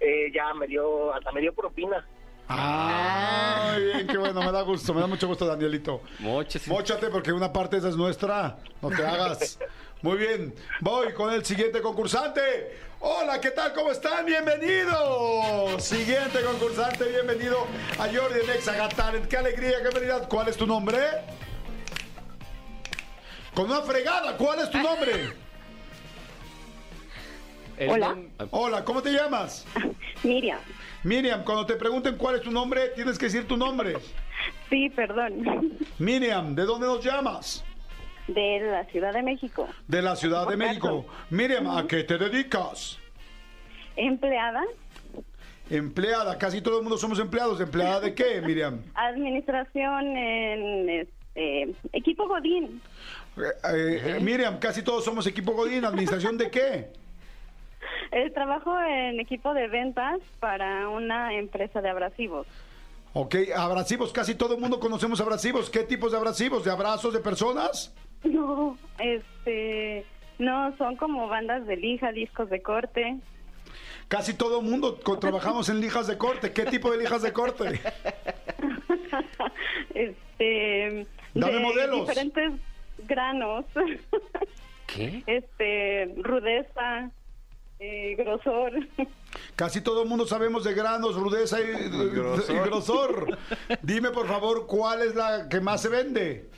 Eh, 0.00 0.30
ya 0.34 0.52
me 0.52 0.66
dio, 0.66 1.14
hasta 1.14 1.32
me 1.32 1.40
dio 1.40 1.54
propina. 1.54 2.06
Ah, 2.46 3.74
bien, 3.78 4.06
qué 4.06 4.18
bueno, 4.18 4.42
me 4.42 4.52
da 4.52 4.60
gusto, 4.60 4.92
me 4.92 5.00
da 5.00 5.06
mucho 5.06 5.26
gusto, 5.26 5.46
Danielito. 5.46 6.02
Moches. 6.18 6.68
Móchate 6.68 7.06
porque 7.06 7.32
una 7.32 7.50
parte 7.50 7.78
esa 7.78 7.88
es 7.88 7.96
nuestra, 7.96 8.58
no 8.82 8.90
te 8.90 9.06
hagas. 9.06 9.58
Muy 10.02 10.18
bien, 10.18 10.54
voy 10.80 11.14
con 11.14 11.32
el 11.32 11.42
siguiente 11.42 11.80
concursante. 11.80 12.40
Hola, 13.06 13.38
¿qué 13.38 13.50
tal? 13.50 13.74
¿Cómo 13.74 13.90
están? 13.90 14.24
Bienvenido. 14.24 15.78
Siguiente 15.78 16.40
concursante, 16.42 17.04
bienvenido 17.04 17.66
a 17.98 18.04
Jordi 18.04 18.40
en 18.42 18.50
Exagatán. 18.50 19.26
Qué 19.28 19.36
alegría, 19.36 19.82
qué 19.82 19.90
felicidad. 19.90 20.26
¿Cuál 20.26 20.48
es 20.48 20.56
tu 20.56 20.66
nombre? 20.66 20.96
Con 23.52 23.66
una 23.66 23.82
fregada, 23.82 24.36
¿cuál 24.38 24.60
es 24.60 24.70
tu 24.70 24.78
nombre? 24.78 25.32
El 27.76 27.90
Hola. 27.90 28.14
nom- 28.14 28.48
Hola, 28.52 28.84
¿cómo 28.84 29.02
te 29.02 29.10
llamas? 29.12 29.66
Miriam. 30.22 30.58
Miriam, 31.02 31.44
cuando 31.44 31.66
te 31.66 31.74
pregunten 31.74 32.16
cuál 32.16 32.36
es 32.36 32.40
tu 32.42 32.50
nombre, 32.50 32.88
tienes 32.94 33.18
que 33.18 33.26
decir 33.26 33.46
tu 33.46 33.58
nombre. 33.58 33.98
Sí, 34.70 34.88
perdón. 34.88 35.76
Miriam, 35.98 36.54
¿de 36.54 36.64
dónde 36.64 36.86
nos 36.86 37.04
llamas? 37.04 37.64
De 38.26 38.60
la 38.60 38.84
Ciudad 38.86 39.12
de 39.12 39.22
México. 39.22 39.68
De 39.86 40.00
la 40.02 40.16
Ciudad 40.16 40.48
de. 40.48 40.56
México. 40.56 41.04
Miriam, 41.30 41.66
¿a 41.68 41.86
qué 41.86 42.04
te 42.04 42.16
dedicas? 42.16 42.98
Empleada, 43.96 44.62
Empleada, 45.70 46.36
casi 46.36 46.60
todo 46.60 46.76
el 46.78 46.82
mundo 46.82 46.98
somos 46.98 47.18
empleados. 47.18 47.60
¿Empleada 47.60 48.00
de 48.00 48.14
qué, 48.14 48.40
Miriam? 48.44 48.82
administración 48.94 50.16
en 50.16 50.90
este, 50.90 51.74
equipo 51.92 52.28
Godín. 52.28 52.80
Eh, 53.36 54.16
eh, 54.16 54.18
Miriam, 54.20 54.58
casi 54.58 54.82
todos 54.82 55.04
somos 55.04 55.26
equipo 55.26 55.52
Godín. 55.52 55.84
¿Administración 55.84 56.36
de 56.38 56.50
qué? 56.50 56.88
Eh, 58.12 58.30
trabajo 58.30 58.78
en 58.80 59.18
equipo 59.18 59.54
de 59.54 59.66
ventas 59.66 60.20
para 60.38 60.88
una 60.88 61.34
empresa 61.34 61.80
de 61.80 61.88
abrasivos. 61.88 62.46
Ok, 63.12 63.34
abrasivos, 63.56 64.12
casi 64.12 64.36
todo 64.36 64.54
el 64.54 64.60
mundo 64.60 64.78
conocemos 64.78 65.20
abrasivos. 65.20 65.68
¿Qué 65.68 65.80
tipos 65.80 66.12
de 66.12 66.18
abrasivos? 66.18 66.64
¿De 66.64 66.70
abrazos 66.70 67.12
de 67.12 67.18
personas? 67.18 67.92
No, 68.34 68.78
este, 68.98 70.04
no, 70.38 70.76
son 70.76 70.96
como 70.96 71.28
bandas 71.28 71.66
de 71.66 71.76
lija, 71.76 72.10
discos 72.12 72.48
de 72.50 72.62
corte. 72.62 73.18
Casi 74.08 74.34
todo 74.34 74.60
el 74.60 74.66
mundo 74.66 74.94
trabajamos 75.20 75.68
en 75.68 75.80
lijas 75.80 76.06
de 76.06 76.16
corte. 76.18 76.52
¿Qué 76.52 76.64
tipo 76.64 76.90
de 76.90 76.98
lijas 76.98 77.22
de 77.22 77.32
corte? 77.32 77.80
este, 79.94 81.06
Dame 81.34 81.52
de 81.52 81.60
modelos. 81.60 82.08
diferentes 82.08 82.52
granos. 83.06 83.64
¿Qué? 84.86 85.22
este, 85.26 86.14
rudeza, 86.18 87.10
eh, 87.80 88.14
grosor. 88.16 88.72
Casi 89.56 89.80
todo 89.80 90.02
el 90.02 90.08
mundo 90.08 90.26
sabemos 90.26 90.64
de 90.64 90.74
granos, 90.74 91.16
rudeza 91.16 91.58
y, 91.60 91.64
y 91.64 92.54
grosor. 92.60 93.38
Dime, 93.82 94.10
por 94.10 94.28
favor, 94.28 94.66
¿cuál 94.66 95.02
es 95.02 95.14
la 95.14 95.48
que 95.48 95.60
más 95.60 95.82
se 95.82 95.88
vende? 95.88 96.48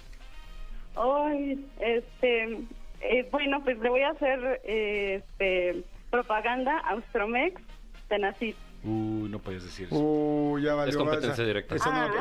Ay, 0.96 1.64
este, 1.80 2.58
eh, 3.00 3.28
bueno, 3.30 3.62
pues 3.62 3.78
le 3.78 3.88
voy 3.90 4.00
a 4.02 4.10
hacer 4.10 4.60
eh, 4.64 5.22
este, 5.22 5.84
propaganda 6.10 6.78
a 6.78 6.90
Austromex 6.90 7.60
de 8.08 8.18
Nacit. 8.18 8.56
Uy, 8.84 9.28
no 9.28 9.38
podías 9.40 9.64
decir 9.64 9.86
eso. 9.86 9.96
Uh, 9.98 10.58
ya 10.58 10.74
valió. 10.74 10.90
Es 10.90 10.96
competencia 10.96 11.32
esa- 11.32 11.42
directa. 11.44 11.74
esa 11.74 11.90
no- 11.90 12.14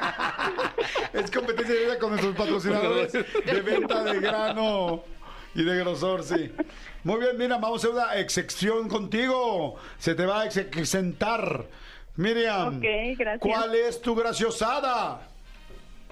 Ah. 0.00 0.62
es 1.14 1.30
competencia 1.30 1.74
directa 1.74 1.98
con 1.98 2.10
nuestros 2.10 2.36
patrocinadores 2.36 3.12
de 3.12 3.60
venta 3.62 4.04
de 4.04 4.20
grano 4.20 5.02
y 5.54 5.64
de 5.64 5.76
grosor, 5.78 6.22
sí. 6.22 6.52
Muy 7.02 7.18
bien, 7.20 7.36
mira, 7.38 7.56
vamos 7.58 7.82
a 7.84 7.88
hacer 7.88 7.90
una 7.98 8.16
excepción 8.18 8.88
contigo. 8.88 9.76
Se 9.98 10.14
te 10.14 10.26
va 10.26 10.42
a 10.42 10.46
ex- 10.46 10.56
exentar. 10.58 11.64
Miriam, 12.16 12.80
gracias. 12.80 13.38
¿cuál 13.40 13.74
es 13.74 14.02
tu 14.02 14.14
graciosada? 14.14 15.22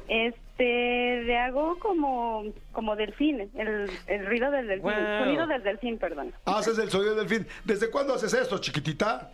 Este, 0.09 0.41
le 0.65 1.39
hago 1.39 1.79
como, 1.79 2.45
como 2.73 2.97
delfín, 2.97 3.51
el, 3.57 3.91
el 4.07 4.27
ruido 4.27 4.51
del 4.51 4.67
delfín, 4.67 4.91
Wow. 4.91 5.25
sonido 5.25 5.47
del 5.47 5.63
delfín, 5.63 5.99
perdón. 5.99 6.33
Haces 6.45 6.79
el 6.79 6.91
sonido 6.91 7.15
del 7.15 7.29
fin. 7.29 7.47
¿Desde 7.65 7.91
cuándo 7.91 8.15
haces 8.15 8.33
esto, 8.35 8.59
chiquitita? 8.59 9.31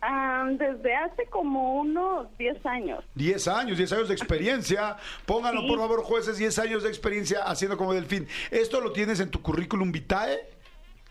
Ah, 0.00 0.44
desde 0.50 0.94
hace 0.96 1.26
como 1.26 1.76
unos 1.80 2.26
10 2.38 2.64
años. 2.66 3.04
10 3.14 3.46
años, 3.48 3.78
10 3.78 3.92
años 3.92 4.08
de 4.08 4.14
experiencia. 4.14 4.96
Pónganlo, 5.26 5.60
Sí. 5.62 5.68
por 5.68 5.78
favor, 5.78 6.02
jueces, 6.02 6.38
10 6.38 6.58
años 6.58 6.82
de 6.82 6.88
experiencia 6.88 7.42
haciendo 7.44 7.76
como 7.76 7.94
delfín. 7.94 8.26
¿Esto 8.50 8.80
lo 8.80 8.92
tienes 8.92 9.20
en 9.20 9.30
tu 9.30 9.40
currículum 9.42 9.92
vitae? 9.92 10.40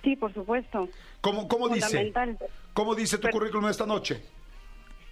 Sí, 0.04 0.16
por 0.16 0.34
supuesto. 0.34 0.90
¿Cómo, 1.22 1.48
cómo 1.48 1.70
dice? 1.70 1.88
Fundamental. 2.12 2.38
¿Cómo 2.74 2.96
dice 2.96 3.18
tu 3.18 3.30
currículum 3.30 3.68
esta 3.70 3.86
noche? 3.86 4.22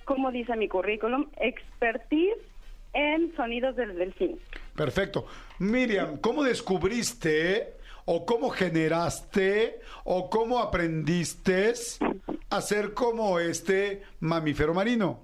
Como 0.06 0.32
dice 0.32 0.56
mi 0.56 0.68
currículum, 0.68 1.28
expertise 1.38 2.36
en 2.94 3.36
sonidos 3.36 3.76
del 3.76 3.96
delfín. 3.98 4.40
Perfecto. 4.76 5.26
Miriam, 5.60 6.18
¿cómo 6.18 6.44
descubriste 6.44 7.74
o 8.06 8.26
cómo 8.26 8.50
generaste 8.50 9.80
o 10.04 10.30
cómo 10.30 10.60
aprendiste 10.60 11.74
a 12.50 12.62
ser 12.62 12.94
como 12.94 13.40
este 13.40 14.04
mamífero 14.20 14.74
marino? 14.74 15.20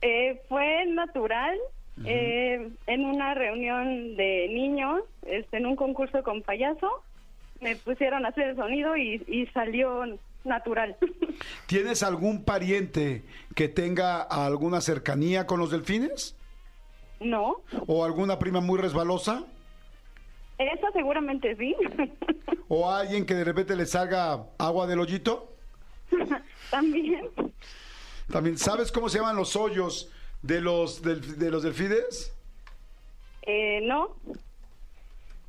Eh, 0.00 0.40
fue 0.48 0.86
natural 0.86 1.58
eh, 2.04 2.70
en 2.86 3.04
una 3.04 3.34
reunión 3.34 4.16
de 4.16 4.48
niños, 4.48 5.02
este, 5.26 5.56
en 5.56 5.66
un 5.66 5.76
concurso 5.76 6.22
con 6.22 6.42
payaso, 6.42 7.02
me 7.60 7.74
pusieron 7.76 8.24
a 8.24 8.28
hacer 8.28 8.50
el 8.50 8.56
sonido 8.56 8.96
y, 8.96 9.22
y 9.26 9.46
salió 9.48 10.04
natural. 10.44 10.96
¿Tienes 11.66 12.02
algún 12.02 12.44
pariente 12.44 13.22
que 13.54 13.68
tenga 13.68 14.22
alguna 14.22 14.80
cercanía 14.80 15.46
con 15.46 15.58
los 15.58 15.70
delfines? 15.70 16.37
No, 17.20 17.56
¿O 17.86 18.04
alguna 18.04 18.38
prima 18.38 18.60
muy 18.60 18.78
resbalosa? 18.78 19.44
esa 20.58 20.90
seguramente 20.92 21.54
sí. 21.56 21.74
¿O 22.68 22.90
alguien 22.90 23.24
que 23.26 23.34
de 23.34 23.44
repente 23.44 23.76
le 23.76 23.86
salga 23.86 24.44
agua 24.58 24.86
del 24.86 25.00
hoyito? 25.00 25.52
También. 26.70 27.28
También, 28.30 28.58
¿sabes 28.58 28.90
cómo 28.92 29.08
se 29.08 29.18
llaman 29.18 29.36
los 29.36 29.56
hoyos 29.56 30.10
de 30.42 30.60
los, 30.60 31.00
del- 31.02 31.38
de 31.38 31.50
los 31.50 31.62
delfines? 31.62 32.32
Eh, 33.42 33.80
no, 33.82 34.16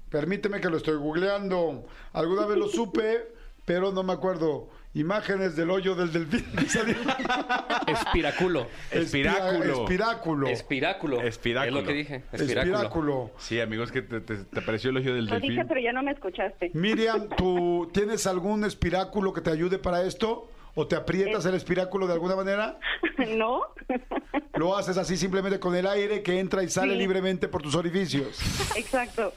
Permíteme 0.09 0.59
que 0.61 0.69
lo 0.69 0.77
estoy 0.77 0.95
googleando. 0.95 1.85
Alguna 2.13 2.45
vez 2.47 2.57
lo 2.57 2.67
supe, 2.67 3.27
pero 3.65 3.91
no 3.91 4.01
me 4.03 4.13
acuerdo. 4.13 4.69
Imágenes 4.95 5.55
del 5.55 5.69
hoyo 5.69 5.93
del 5.93 6.11
delfín. 6.11 6.43
Espiráculo. 7.87 8.67
Espiráculo. 8.89 9.73
Espiráculo. 9.77 10.47
Espiráculo. 10.47 11.21
Espiráculo. 11.21 11.79
Es 11.79 11.83
lo 11.83 11.87
que 11.87 11.93
dije. 11.93 12.23
Espiráculo. 12.31 12.75
Espiráculo. 12.75 13.31
Sí, 13.37 13.61
amigos, 13.61 13.91
que 13.91 14.01
te, 14.01 14.19
te, 14.19 14.37
te 14.37 14.61
pareció 14.63 14.89
el 14.89 14.97
ojo 14.97 15.05
del 15.11 15.25
lo 15.27 15.35
dije, 15.35 15.47
delfín. 15.47 15.67
pero 15.67 15.79
ya 15.79 15.91
no 15.93 16.01
me 16.01 16.11
escuchaste. 16.11 16.71
Miriam, 16.73 17.29
¿tú 17.37 17.89
tienes 17.93 18.25
algún 18.25 18.65
espiráculo 18.65 19.31
que 19.31 19.41
te 19.41 19.51
ayude 19.51 19.77
para 19.77 20.01
esto? 20.03 20.49
¿O 20.73 20.87
te 20.87 20.95
aprietas 20.95 21.45
el 21.45 21.53
espiráculo 21.55 22.07
de 22.07 22.13
alguna 22.13 22.35
manera? 22.35 22.79
no, 23.37 23.61
Lo 24.55 24.75
haces 24.75 24.97
así 24.97 25.17
simplemente 25.17 25.59
con 25.59 25.75
el 25.75 25.85
aire 25.85 26.23
que 26.23 26.39
entra 26.39 26.63
y 26.63 26.69
sale 26.69 26.93
Sí. 26.93 26.99
libremente 26.99 27.47
por 27.47 27.61
tus 27.61 27.75
orificios. 27.75 28.39
exacto. 28.75 29.33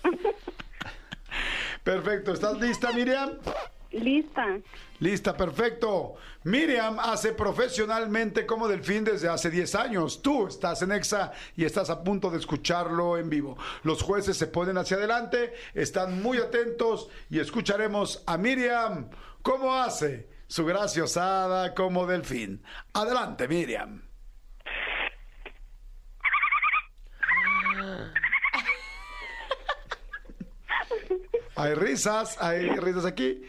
Perfecto. 1.84 2.32
¿Estás 2.32 2.58
lista, 2.60 2.92
Miriam? 2.92 3.32
Lista. 3.92 4.58
Lista, 5.00 5.36
perfecto. 5.36 6.14
Miriam 6.44 6.98
hace 6.98 7.32
profesionalmente 7.32 8.46
como 8.46 8.68
delfín 8.68 9.04
desde 9.04 9.28
hace 9.28 9.50
10 9.50 9.74
años. 9.74 10.22
Tú 10.22 10.46
estás 10.46 10.82
en 10.82 10.92
EXA 10.92 11.32
y 11.56 11.64
estás 11.64 11.90
a 11.90 12.02
punto 12.02 12.30
de 12.30 12.38
escucharlo 12.38 13.18
en 13.18 13.28
vivo. 13.28 13.58
Los 13.82 14.02
jueces 14.02 14.36
se 14.36 14.46
ponen 14.46 14.78
hacia 14.78 14.96
adelante, 14.96 15.52
están 15.74 16.22
muy 16.22 16.38
atentos 16.38 17.08
y 17.30 17.40
escucharemos 17.40 18.22
a 18.26 18.38
Miriam 18.38 19.10
cómo 19.42 19.74
hace 19.74 20.28
su 20.46 20.64
graciosada 20.64 21.74
como 21.74 22.06
delfín. 22.06 22.62
Adelante, 22.94 23.48
Miriam. 23.48 24.02
Hay 31.54 31.74
risas, 31.74 32.38
hay 32.40 32.70
risas 32.70 33.04
aquí. 33.04 33.42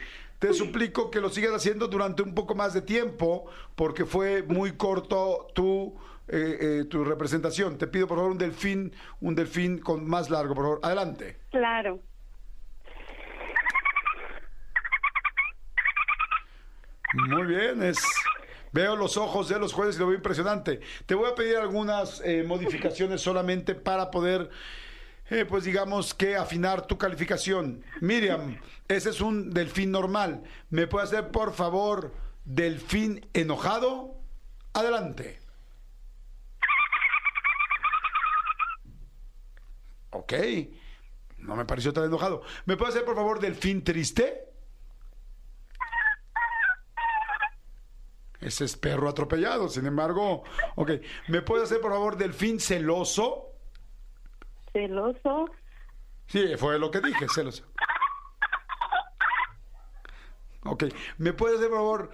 Te 0.44 0.54
suplico 0.54 1.10
que 1.10 1.22
lo 1.22 1.30
sigas 1.30 1.54
haciendo 1.54 1.88
durante 1.88 2.22
un 2.22 2.36
poco 2.36 2.54
más 2.54 2.74
de 2.74 2.82
tiempo, 2.82 3.46
porque 3.78 4.04
fue 4.04 4.44
muy 4.44 4.74
corto 4.74 5.48
tu 5.56 5.98
eh, 6.28 6.58
eh, 6.60 6.86
tu 6.90 7.06
representación. 7.06 7.78
Te 7.78 7.88
pido 7.88 8.08
por 8.08 8.18
favor 8.18 8.34
un 8.34 8.38
delfín, 8.38 8.94
un 9.22 9.36
delfín 9.36 9.78
con 9.78 10.06
más 10.06 10.30
largo, 10.30 10.54
por 10.54 10.66
favor. 10.66 10.80
Adelante. 10.84 11.38
Claro. 11.50 12.02
Muy 17.14 17.46
bien, 17.46 17.82
es. 17.82 18.00
Veo 18.74 18.98
los 18.98 19.16
ojos 19.16 19.48
de 19.48 19.58
los 19.60 19.72
jueces 19.72 19.96
y 19.96 20.00
lo 20.00 20.08
veo 20.08 20.18
impresionante. 20.18 20.82
Te 21.06 21.16
voy 21.16 21.32
a 21.32 21.36
pedir 21.36 21.56
algunas 21.56 22.22
eh, 22.26 22.44
modificaciones 22.44 23.22
solamente 23.22 23.76
para 23.76 24.12
poder, 24.12 24.50
eh, 25.34 25.46
pues 25.46 25.64
digamos 25.64 26.14
que 26.14 26.36
afinar 26.36 26.86
tu 26.86 26.98
calificación. 26.98 27.84
Miriam, 28.02 28.60
ese 28.88 29.10
es 29.10 29.20
un 29.20 29.52
delfín 29.52 29.92
normal. 29.92 30.44
¿Me 30.70 30.86
puede 30.86 31.06
hacer, 31.06 31.32
por 31.32 31.54
favor, 31.54 32.14
delfín 32.46 33.28
enojado? 33.34 34.16
Adelante. 34.74 35.40
Ok. 40.12 40.34
No 41.40 41.56
me 41.56 41.66
pareció 41.66 41.92
tan 41.94 42.06
enojado. 42.06 42.44
¿Me 42.66 42.78
puede 42.78 42.92
hacer, 42.92 43.04
por 43.04 43.16
favor, 43.16 43.40
delfín 43.40 43.84
triste? 43.84 44.48
Ese 48.40 48.66
es 48.66 48.78
perro 48.78 49.10
atropellado, 49.10 49.68
sin 49.68 49.88
embargo. 49.88 50.44
Ok. 50.76 50.92
¿Me 51.28 51.42
puede 51.42 51.64
hacer, 51.64 51.82
por 51.82 51.92
favor, 51.92 52.18
delfín 52.18 52.60
celoso? 52.60 53.53
Celoso. 54.74 55.46
Sí, 56.28 56.58
fue 56.58 56.80
lo 56.80 56.90
que 56.92 57.00
dije, 57.00 57.28
celoso. 57.34 57.64
Ok. 60.66 60.86
¿Me 61.18 61.34
puede 61.34 61.58
hacer, 61.58 61.70
por 61.70 61.78
favor, 61.78 62.12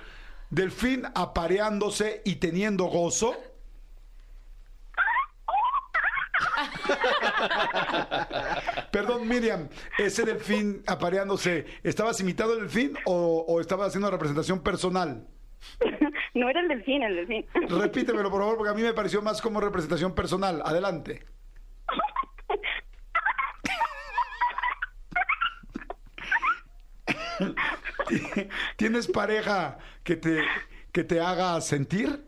delfín 0.49 1.03
apareándose 1.15 2.21
y 2.25 2.35
teniendo 2.35 2.85
gozo? 2.85 3.35
Perdón, 8.91 9.27
Miriam, 9.27 9.69
ese 9.97 10.23
delfín 10.23 10.83
apareándose, 10.87 11.65
¿estabas 11.83 12.19
imitando 12.21 12.53
el 12.53 12.61
delfín 12.61 12.97
o, 13.05 13.45
o 13.47 13.61
estabas 13.61 13.87
haciendo 13.89 14.07
una 14.07 14.15
representación 14.15 14.61
personal? 14.61 15.27
No 16.35 16.47
era 16.47 16.61
el 16.61 16.67
delfín, 16.67 17.01
el 17.01 17.15
delfín. 17.15 17.45
Repítemelo, 17.67 18.29
por 18.29 18.39
favor, 18.41 18.55
porque 18.57 18.71
a 18.71 18.75
mí 18.75 18.83
me 18.83 18.93
pareció 18.93 19.19
más 19.21 19.41
como 19.41 19.59
representación 19.59 20.13
personal. 20.13 20.61
Adelante. 20.63 21.25
¿Tienes 28.77 29.07
pareja 29.07 29.77
que 30.03 30.15
te, 30.15 30.41
que 30.91 31.03
te 31.03 31.19
haga 31.19 31.59
sentir? 31.61 32.23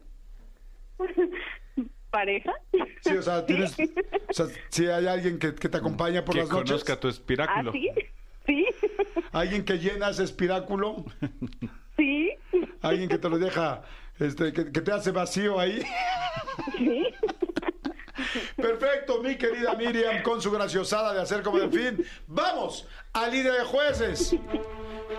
¿Pareja? 2.09 2.51
Sí, 3.01 3.15
o 3.15 3.21
sea, 3.21 3.45
tienes, 3.45 3.73
o 4.29 4.33
sea, 4.33 4.45
si 4.69 4.85
hay 4.87 5.07
alguien 5.07 5.39
que, 5.39 5.55
que 5.55 5.69
te 5.69 5.77
acompaña 5.77 6.25
por 6.25 6.35
que 6.35 6.41
las 6.41 6.49
noches, 6.49 6.69
conozca 6.83 6.99
tu 6.99 7.07
¿Ah, 7.07 7.11
espiráculo. 7.11 7.71
sí? 7.71 7.89
Sí. 8.45 8.65
alguien 9.31 9.63
que 9.63 9.77
llena 9.77 10.09
ese 10.09 10.23
espiráculo, 10.23 11.05
Sí. 11.95 12.31
alguien 12.81 13.07
que 13.07 13.17
te 13.17 13.29
lo 13.29 13.37
deja, 13.37 13.83
este, 14.19 14.51
que, 14.51 14.71
que 14.71 14.81
te 14.81 14.91
hace 14.91 15.11
vacío 15.11 15.59
ahí. 15.59 15.81
Sí. 16.77 17.03
Perfecto, 18.55 19.23
mi 19.23 19.35
querida 19.37 19.73
Miriam, 19.75 20.21
con 20.21 20.41
su 20.41 20.51
graciosada 20.51 21.13
de 21.13 21.21
hacer 21.21 21.41
como 21.43 21.59
delfín. 21.59 22.03
Vamos 22.27 22.87
al 23.13 23.31
líder 23.31 23.53
de 23.53 23.63
jueces. 23.63 24.35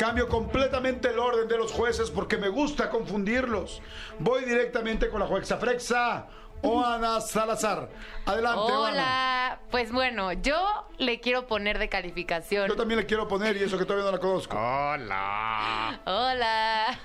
Cambio 0.03 0.29
completamente 0.29 1.11
el 1.11 1.19
orden 1.21 1.47
de 1.47 1.57
los 1.57 1.71
jueces 1.71 2.11
porque 2.11 2.37
me 2.37 2.49
gusta 2.49 2.91
confundirlos. 2.91 3.81
Voy 4.19 4.45
directamente 4.45 5.09
con 5.09 5.21
la 5.21 5.27
jueza 5.29 5.59
Frexa, 5.59 6.27
Oana 6.61 7.21
Salazar. 7.21 7.89
Adelante, 8.27 8.61
Oana. 8.73 8.91
Hola. 8.91 9.59
Pues 9.71 9.93
bueno, 9.93 10.33
yo 10.33 10.89
le 10.99 11.21
quiero 11.21 11.47
poner 11.47 11.79
de 11.79 11.89
calificación. 11.89 12.67
Yo 12.69 12.75
también 12.75 12.99
le 12.99 13.07
quiero 13.07 13.29
poner 13.29 13.57
y 13.57 13.63
eso 13.63 13.79
que 13.79 13.85
todavía 13.85 14.07
no 14.07 14.17
la 14.17 14.19
conozco. 14.19 14.57
Hola. 14.59 16.01
Hola. 16.05 16.99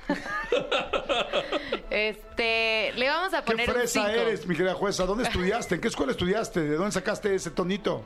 este, 1.91 2.93
le 2.95 3.10
vamos 3.10 3.31
a 3.36 3.43
¿Qué 3.43 3.51
poner 3.51 3.69
un 3.69 3.75
fresa 3.75 4.05
5. 4.07 4.10
eres, 4.10 4.47
mi 4.47 4.55
querida 4.55 4.73
jueza? 4.73 5.05
¿Dónde 5.05 5.23
estudiaste? 5.25 5.75
¿En 5.75 5.81
qué 5.81 5.88
escuela 5.88 6.13
estudiaste? 6.13 6.62
¿De 6.62 6.75
dónde 6.75 6.91
sacaste 6.93 7.36
ese 7.36 7.51
tonito? 7.51 8.03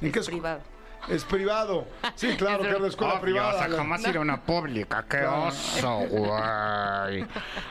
¿En 0.00 0.10
qué 0.12 0.20
escu- 0.20 0.26
Privado. 0.30 0.60
Es 1.08 1.24
privado. 1.24 1.86
Sí, 2.16 2.36
claro, 2.36 2.62
que 2.64 2.70
es 2.70 2.82
de 2.82 2.88
escuela 2.88 3.20
privada. 3.20 3.68
Jamás 3.68 4.06
ir 4.06 4.16
a 4.16 4.20
una 4.20 4.42
pública. 4.42 5.04
¡Qué 5.08 5.24
oso, 5.24 6.00
güey! 6.10 7.24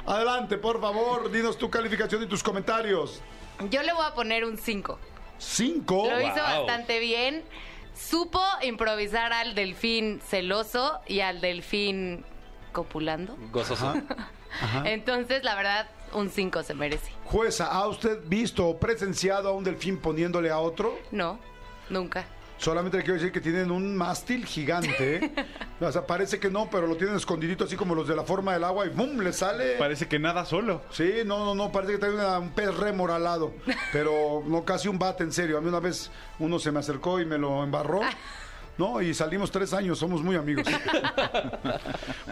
Adelante, 0.06 0.58
por 0.58 0.80
favor, 0.82 1.32
dinos 1.32 1.58
tu 1.58 1.70
calificación 1.70 2.24
y 2.24 2.28
tus 2.28 2.42
comentarios. 2.42 3.22
Yo 3.70 3.84
le 3.84 3.94
voy 3.94 4.06
a 4.06 4.14
poner 4.14 4.46
un 4.46 4.58
5. 4.58 5.00
Cinco. 5.38 6.08
Lo 6.10 6.20
hizo 6.22 6.34
Wow. 6.34 6.66
bastante 6.66 7.00
bien. 7.00 7.44
Supo 7.94 8.42
improvisar 8.62 9.34
al 9.34 9.54
delfín 9.56 10.22
celoso 10.22 11.00
y 11.08 11.20
al 11.22 11.42
delfín 11.42 12.24
copulando. 12.72 13.36
Gozoso. 13.52 13.94
Entonces, 14.86 15.44
la 15.44 15.56
verdad, 15.56 15.88
un 16.14 16.30
5 16.30 16.64
se 16.64 16.74
merece. 16.74 17.12
Jueza, 17.26 17.68
¿ha 17.72 17.88
usted 17.88 18.20
visto 18.26 18.68
o 18.68 18.78
presenciado 18.80 19.50
a 19.50 19.52
un 19.54 19.64
delfín 19.64 19.98
poniéndole 20.00 20.50
a 20.50 20.60
otro? 20.60 20.98
No, 21.12 21.40
nunca. 21.90 22.26
Solamente 22.58 22.98
le 22.98 23.04
quiero 23.04 23.20
decir 23.20 23.32
que 23.32 23.40
tienen 23.40 23.70
un 23.72 23.96
mástil 23.96 24.46
gigante. 24.46 25.16
¿eh? 25.18 25.32
O 25.80 25.92
sea, 25.92 26.08
parece 26.08 26.40
que 26.40 26.50
no, 26.50 26.70
pero 26.72 26.88
lo 26.88 26.96
tienen 26.98 27.16
escondidito 27.16 27.66
así 27.66 27.76
como 27.76 27.94
los 27.94 28.08
de 28.08 28.16
la 28.16 28.24
forma 28.24 28.54
del 28.54 28.64
agua 28.64 28.88
y 28.88 28.90
¡bum! 28.90 29.20
le 29.20 29.32
sale. 29.32 29.76
Parece 29.78 30.08
que 30.08 30.18
nada 30.18 30.44
solo. 30.44 30.82
Sí, 30.90 31.14
no, 31.24 31.46
no, 31.46 31.54
no, 31.54 31.72
parece 31.72 31.94
que 31.94 31.98
trae 32.00 32.12
una- 32.16 32.40
un 32.40 32.50
pez 32.50 32.76
rémora 32.76 33.18
al 33.18 33.24
lado. 33.26 33.54
Pero 33.94 34.42
no, 34.48 34.66
casi 34.66 34.88
un 34.88 34.98
bate, 34.98 35.24
en 35.24 35.32
serio. 35.32 35.56
A 35.58 35.62
mí 35.62 35.68
una 35.70 35.80
vez 35.80 36.10
uno 36.40 36.58
se 36.58 36.72
me 36.72 36.80
acercó 36.80 37.20
y 37.20 37.26
me 37.26 37.38
lo 37.38 37.64
embarró. 37.64 38.02
No, 38.80 39.02
y 39.02 39.12
salimos 39.16 39.50
tres 39.50 39.74
años, 39.74 39.98
somos 39.98 40.22
muy 40.22 40.36
amigos. 40.36 40.68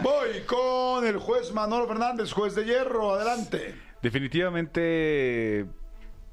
Voy 0.00 0.42
con 0.46 1.04
el 1.04 1.16
juez 1.18 1.52
Manolo 1.52 1.88
Fernández, 1.88 2.32
juez 2.32 2.54
de 2.54 2.64
hierro, 2.64 3.14
adelante. 3.14 3.74
Definitivamente 4.00 5.66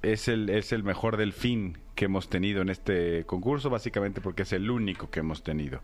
es 0.04 0.28
el, 0.28 0.50
es 0.50 0.72
el 0.72 0.84
mejor 0.84 1.18
delfín 1.18 1.80
que 1.96 2.06
hemos 2.06 2.30
tenido 2.30 2.62
en 2.62 2.70
este 2.70 3.26
concurso, 3.26 3.70
básicamente 3.70 4.22
porque 4.22 4.44
es 4.44 4.54
el 4.54 4.70
único 4.70 5.10
que 5.10 5.22
hemos 5.22 5.44
tenido. 5.44 5.82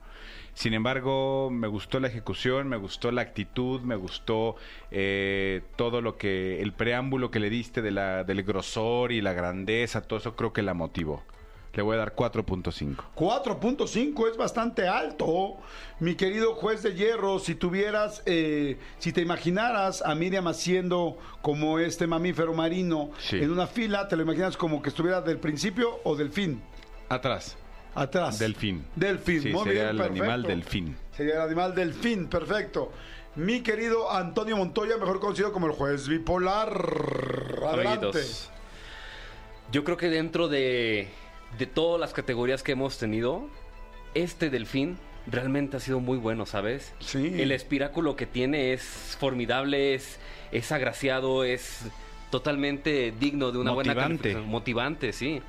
Sin 0.54 0.74
embargo, 0.74 1.50
me 1.52 1.68
gustó 1.68 2.00
la 2.00 2.08
ejecución, 2.08 2.68
me 2.68 2.78
gustó 2.78 3.12
la 3.12 3.22
actitud, 3.22 3.82
me 3.82 3.96
gustó 3.96 4.56
eh, 4.92 5.62
todo 5.76 6.02
lo 6.02 6.18
que, 6.18 6.62
el 6.62 6.74
preámbulo 6.74 7.32
que 7.32 7.40
le 7.40 7.50
diste 7.50 7.82
de 7.82 7.92
la, 7.92 8.24
del 8.24 8.44
grosor 8.44 9.12
y 9.12 9.22
la 9.22 9.34
grandeza, 9.34 10.02
todo 10.02 10.20
eso 10.20 10.36
creo 10.36 10.52
que 10.52 10.62
la 10.62 10.74
motivó. 10.74 11.24
Le 11.74 11.84
voy 11.84 11.96
a 11.96 12.00
dar 12.00 12.16
4.5. 12.16 12.96
4.5 13.16 14.30
es 14.32 14.38
bastante 14.38 14.88
alto. 14.88 15.58
Mi 16.00 16.16
querido 16.16 16.56
juez 16.56 16.82
de 16.82 16.96
hierro, 16.96 17.38
si 17.40 17.56
tuvieras, 17.56 18.24
eh, 18.26 18.78
si 18.98 19.14
te 19.14 19.22
imaginaras 19.22 20.02
a 20.02 20.16
Miriam 20.16 20.48
haciendo 20.48 21.18
como 21.42 21.78
este 21.80 22.08
mamífero 22.08 22.54
marino 22.54 23.12
Sí. 23.20 23.38
en 23.38 23.52
una 23.52 23.68
fila, 23.68 24.08
¿te 24.08 24.16
lo 24.16 24.24
imaginas 24.24 24.58
como 24.58 24.82
que 24.82 24.90
estuviera 24.90 25.22
del 25.22 25.38
principio 25.38 26.00
o 26.04 26.16
del 26.16 26.32
fin? 26.32 26.62
Atrás. 27.08 27.56
Atrás. 27.96 28.40
Delfín. 28.40 28.86
Delfín. 28.96 29.42
Sí, 29.42 29.50
Muy 29.50 29.64
sería 29.64 29.82
bien, 29.84 29.92
el 29.92 29.98
perfecto. 29.98 30.24
animal 30.24 30.44
delfín. 30.44 30.98
Sería 31.12 31.36
el 31.36 31.42
animal 31.42 31.76
delfín, 31.76 32.28
perfecto. 32.28 32.92
Mi 33.36 33.62
querido 33.62 34.12
Antonio 34.12 34.58
Montoya, 34.58 34.98
mejor 34.98 35.20
conocido 35.20 35.52
como 35.52 35.68
el 35.68 35.74
juez 35.74 36.08
bipolar. 36.08 36.70
Adelante. 37.68 37.90
Amiguitos, 38.08 38.50
Yo 39.72 39.84
creo 39.84 39.98
que 39.98 40.10
dentro 40.10 40.48
de, 40.48 41.10
de 41.58 41.66
todas 41.66 42.00
las 42.00 42.14
categorías 42.14 42.64
que 42.64 42.74
hemos 42.74 42.98
tenido, 42.98 43.48
este 44.14 44.50
delfín 44.50 44.98
realmente 45.28 45.78
ha 45.78 45.80
sido 45.80 46.00
muy 46.00 46.18
bueno, 46.18 46.46
¿sabes? 46.46 46.94
Sí. 47.00 47.34
El 47.42 47.52
espiráculo 47.52 48.16
que 48.16 48.26
tiene 48.26 48.74
es 48.74 49.16
formidable, 49.20 49.94
es, 49.94 50.20
es 50.52 50.72
agraciado, 50.72 51.44
es 51.44 51.86
totalmente 52.32 53.14
digno 53.20 53.52
de 53.52 53.58
una 53.60 53.72
buena 53.72 53.94
Motivante. 53.94 54.18
calificación. 54.22 54.50
Motivante, 54.52 55.14
sí. 55.14 55.42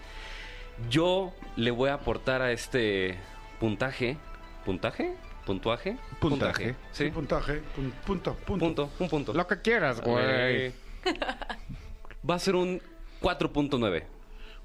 Yo 0.91 1.33
le 1.57 1.71
voy 1.71 1.91
a 1.91 1.95
aportar 1.95 2.43
a 2.43 2.53
este 2.53 3.17
puntaje. 3.59 4.17
¿Puntaje? 4.65 5.15
¿Puntuaje? 5.47 5.97
Puntaje. 6.21 6.75
Sí. 6.93 7.11
Puntaje, 7.11 7.63
pun- 7.77 7.93
punto, 8.07 8.35
punto. 8.47 8.65
Punto, 8.67 8.91
un 8.99 9.09
punto. 9.09 9.33
Lo 9.33 9.47
que 9.47 9.61
quieras, 9.61 10.01
güey. 10.01 10.23
Eh, 10.27 10.73
va 12.29 12.35
a 12.35 12.39
ser 12.39 12.55
un 12.57 12.81
4.9. 13.23 14.05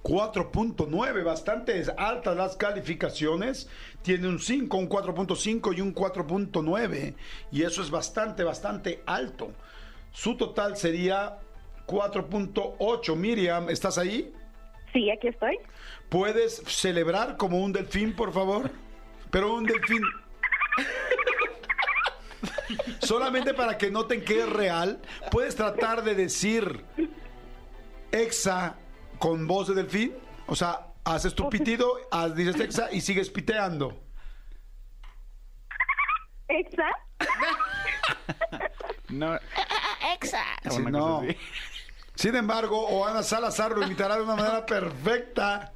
4.9, 0.05 1.23
bastante 1.23 1.83
altas 1.97 2.37
las 2.37 2.55
calificaciones. 2.55 3.67
Tiene 4.03 4.27
un 4.27 4.39
5, 4.39 4.77
un 4.77 4.87
4.5 4.87 5.75
y 5.75 5.81
un 5.81 5.95
4.9. 5.95 7.15
Y 7.51 7.63
eso 7.63 7.81
es 7.81 7.89
bastante, 7.89 8.43
bastante 8.43 9.01
alto. 9.07 9.51
Su 10.11 10.37
total 10.37 10.77
sería 10.77 11.39
4.8. 11.87 13.15
Miriam, 13.15 13.71
¿estás 13.71 13.97
ahí? 13.97 14.31
Sí, 14.93 15.09
aquí 15.09 15.29
estoy. 15.29 15.57
¿Puedes 16.07 16.61
celebrar 16.67 17.35
como 17.35 17.59
un 17.59 17.73
delfín, 17.73 18.15
por 18.15 18.31
favor? 18.31 18.69
Pero 19.31 19.55
un 19.55 19.65
delfín... 19.65 20.03
Solamente 22.99 23.55
para 23.55 23.77
que 23.77 23.89
noten 23.89 24.23
que 24.23 24.41
es 24.41 24.49
real, 24.49 24.99
puedes 25.31 25.55
tratar 25.55 26.03
de 26.03 26.15
decir 26.15 26.83
Exa 28.11 28.77
con 29.19 29.47
voz 29.47 29.67
de 29.67 29.75
delfín? 29.75 30.13
O 30.47 30.55
sea, 30.55 30.87
haces 31.03 31.33
tu 31.35 31.49
pitido, 31.49 31.97
haz- 32.11 32.33
dices 32.35 32.59
Exa 32.59 32.91
y 32.91 33.01
sigues 33.01 33.29
piteando. 33.29 33.99
¿Exa? 36.47 36.89
No. 39.09 39.37
Sí, 40.21 40.35
Una 40.81 40.89
no. 40.89 40.99
cosa 41.19 41.27
así. 41.27 41.37
Sin 42.15 42.35
embargo, 42.35 42.87
Oana 42.87 43.21
Salazar 43.23 43.71
lo 43.71 43.83
imitará 43.83 44.15
de 44.17 44.23
una 44.23 44.35
manera 44.35 44.65
perfecta. 44.65 45.73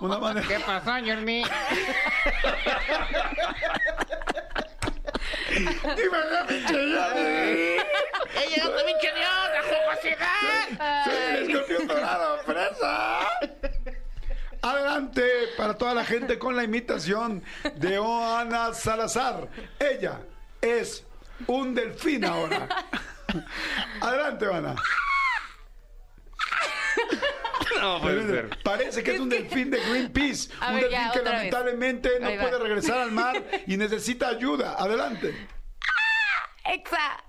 Una 0.00 0.18
manera. 0.18 0.46
¿Qué 0.48 0.58
pasó, 0.58 0.90
Jordi? 0.90 1.44
Dime, 5.96 6.18
pinche. 6.48 7.76
¡Ella 8.34 8.56
llegó 8.56 8.70
tu 8.70 8.86
pinche 8.86 9.12
Dios! 9.14 9.30
¡La 9.54 9.62
jugosidad! 9.62 11.04
Soy 11.04 11.14
el 11.36 11.50
escorpión 11.50 11.86
dorado, 11.86 12.38
fresa. 12.44 13.28
Adelante 14.62 15.22
para 15.56 15.74
toda 15.76 15.92
la 15.94 16.04
gente 16.04 16.38
con 16.38 16.54
la 16.56 16.62
imitación 16.64 17.42
de 17.74 17.98
Oana 17.98 18.72
Salazar. 18.74 19.48
Ella 19.78 20.20
es 20.60 21.04
un 21.48 21.74
delfín 21.74 22.24
ahora. 22.24 22.68
Adelante, 24.00 24.46
Oana. 24.46 24.76
No 27.80 28.00
puede 28.00 28.26
ser. 28.26 28.58
Parece 28.62 29.02
que 29.02 29.14
es 29.14 29.20
un 29.20 29.28
delfín 29.28 29.70
de 29.70 29.80
Greenpeace. 29.80 30.50
A 30.60 30.68
un 30.68 30.74
ver, 30.76 30.84
delfín 30.84 31.00
ya, 31.06 31.12
que 31.12 31.18
otra 31.18 31.30
vez. 31.32 31.38
lamentablemente 31.40 32.20
no 32.20 32.28
Ahí 32.28 32.36
va. 32.36 32.42
puede 32.44 32.58
regresar 32.58 32.98
al 32.98 33.10
mar 33.10 33.42
y 33.66 33.76
necesita 33.76 34.28
ayuda. 34.28 34.74
Adelante. 34.78 35.48
¡Exa! 36.64 37.24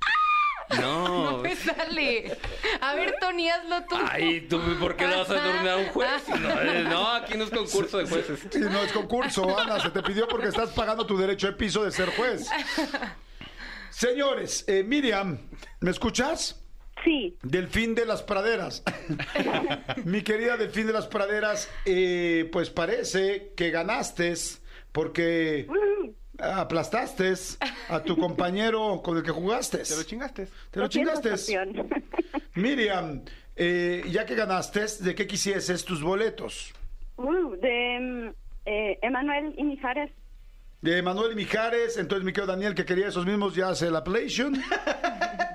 No. 0.80 1.14
No 1.34 1.38
me 1.40 1.56
sale. 1.56 2.38
A 2.82 2.96
ver, 2.96 3.16
Tony, 3.20 3.50
hazlo 3.50 3.84
tú. 3.86 3.96
Ay, 4.10 4.42
¿tú 4.42 4.60
por 4.80 4.96
qué 4.96 5.08
lo 5.08 5.20
vas 5.20 5.30
a 5.30 5.34
dormir 5.36 5.70
a 5.70 5.78
un 5.78 5.86
juez? 5.88 6.24
No, 6.30 6.62
eh, 6.62 6.84
no, 6.84 7.08
aquí 7.10 7.38
no 7.38 7.46
es 7.46 7.50
concurso 7.50 7.98
de 7.98 8.06
jueces. 8.06 8.40
Sí, 8.52 8.60
no 8.60 8.84
es 8.84 8.92
concurso, 8.92 9.58
Ana, 9.58 9.80
se 9.80 9.90
te 9.90 10.02
pidió 10.02 10.28
porque 10.28 10.48
estás 10.48 10.70
pagando 10.70 11.06
tu 11.06 11.18
derecho 11.18 11.48
de 11.48 11.54
piso 11.54 11.84
de 11.84 11.92
ser 11.92 12.10
juez. 12.16 12.50
Señores, 13.90 14.66
eh, 14.68 14.84
Miriam, 14.84 15.38
¿me 15.80 15.92
escuchas? 15.92 16.62
Sí. 17.04 17.38
Delfín 17.42 17.96
de 17.96 18.06
las 18.06 18.24
praderas. 18.24 18.84
Mi 20.06 20.22
querida 20.22 20.58
Delfín 20.58 20.88
de 20.88 20.94
las 20.94 21.08
praderas, 21.08 21.70
eh, 21.86 22.50
pues 22.52 22.70
parece 22.70 23.54
que 23.56 23.72
ganaste 23.72 24.34
porque 24.92 25.68
aplastaste 26.44 27.34
a 27.90 28.02
tu 28.02 28.18
compañero 28.18 29.02
con 29.04 29.18
el 29.18 29.24
que 29.24 29.32
jugaste. 29.32 29.80
Te 29.80 29.96
lo 29.96 30.04
chingaste. 30.04 30.48
Te 30.72 30.80
lo 30.80 30.88
chingaste. 30.88 31.32
Miriam, 32.56 33.22
eh, 33.56 34.04
ya 34.10 34.26
que 34.26 34.36
ganaste, 34.36 34.86
¿de 35.00 35.16
qué 35.16 35.28
quisieses 35.28 35.86
tus 35.86 36.02
boletos? 36.02 36.74
Uh, 37.18 37.56
de 37.58 38.00
mm, 38.00 38.34
eh, 38.66 39.00
Emanuel 39.02 39.54
y 39.58 39.64
Mijares. 39.64 40.12
De 40.82 41.02
Manuel 41.02 41.32
y 41.32 41.36
Mijares, 41.36 41.98
entonces 41.98 42.26
mi 42.26 42.34
querido 42.34 42.52
Daniel, 42.52 42.76
que 42.76 42.84
quería 42.84 43.08
esos 43.08 43.26
mismos, 43.26 43.56
ya 43.56 43.70
hace 43.70 43.90
la 43.90 44.04
PlayStation. 44.04 44.54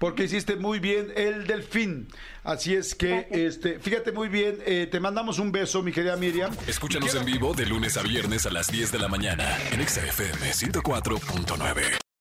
Porque 0.00 0.24
hiciste 0.24 0.56
muy 0.56 0.78
bien 0.78 1.12
el 1.14 1.46
delfín. 1.46 2.08
Así 2.42 2.74
es 2.74 2.94
que, 2.94 3.28
este, 3.32 3.78
fíjate 3.78 4.12
muy 4.12 4.28
bien, 4.28 4.58
eh, 4.64 4.88
te 4.90 4.98
mandamos 4.98 5.38
un 5.38 5.52
beso, 5.52 5.82
mi 5.82 5.92
querida 5.92 6.16
Miriam. 6.16 6.56
Escúchanos 6.66 7.14
en 7.14 7.26
vivo 7.26 7.52
de 7.52 7.66
lunes 7.66 7.98
a 7.98 8.02
viernes 8.02 8.46
a 8.46 8.50
las 8.50 8.68
10 8.68 8.92
de 8.92 8.98
la 8.98 9.08
mañana 9.08 9.58
en 9.70 9.82
Exa 9.82 10.00
FM 10.00 10.52
104.9. 10.52 12.09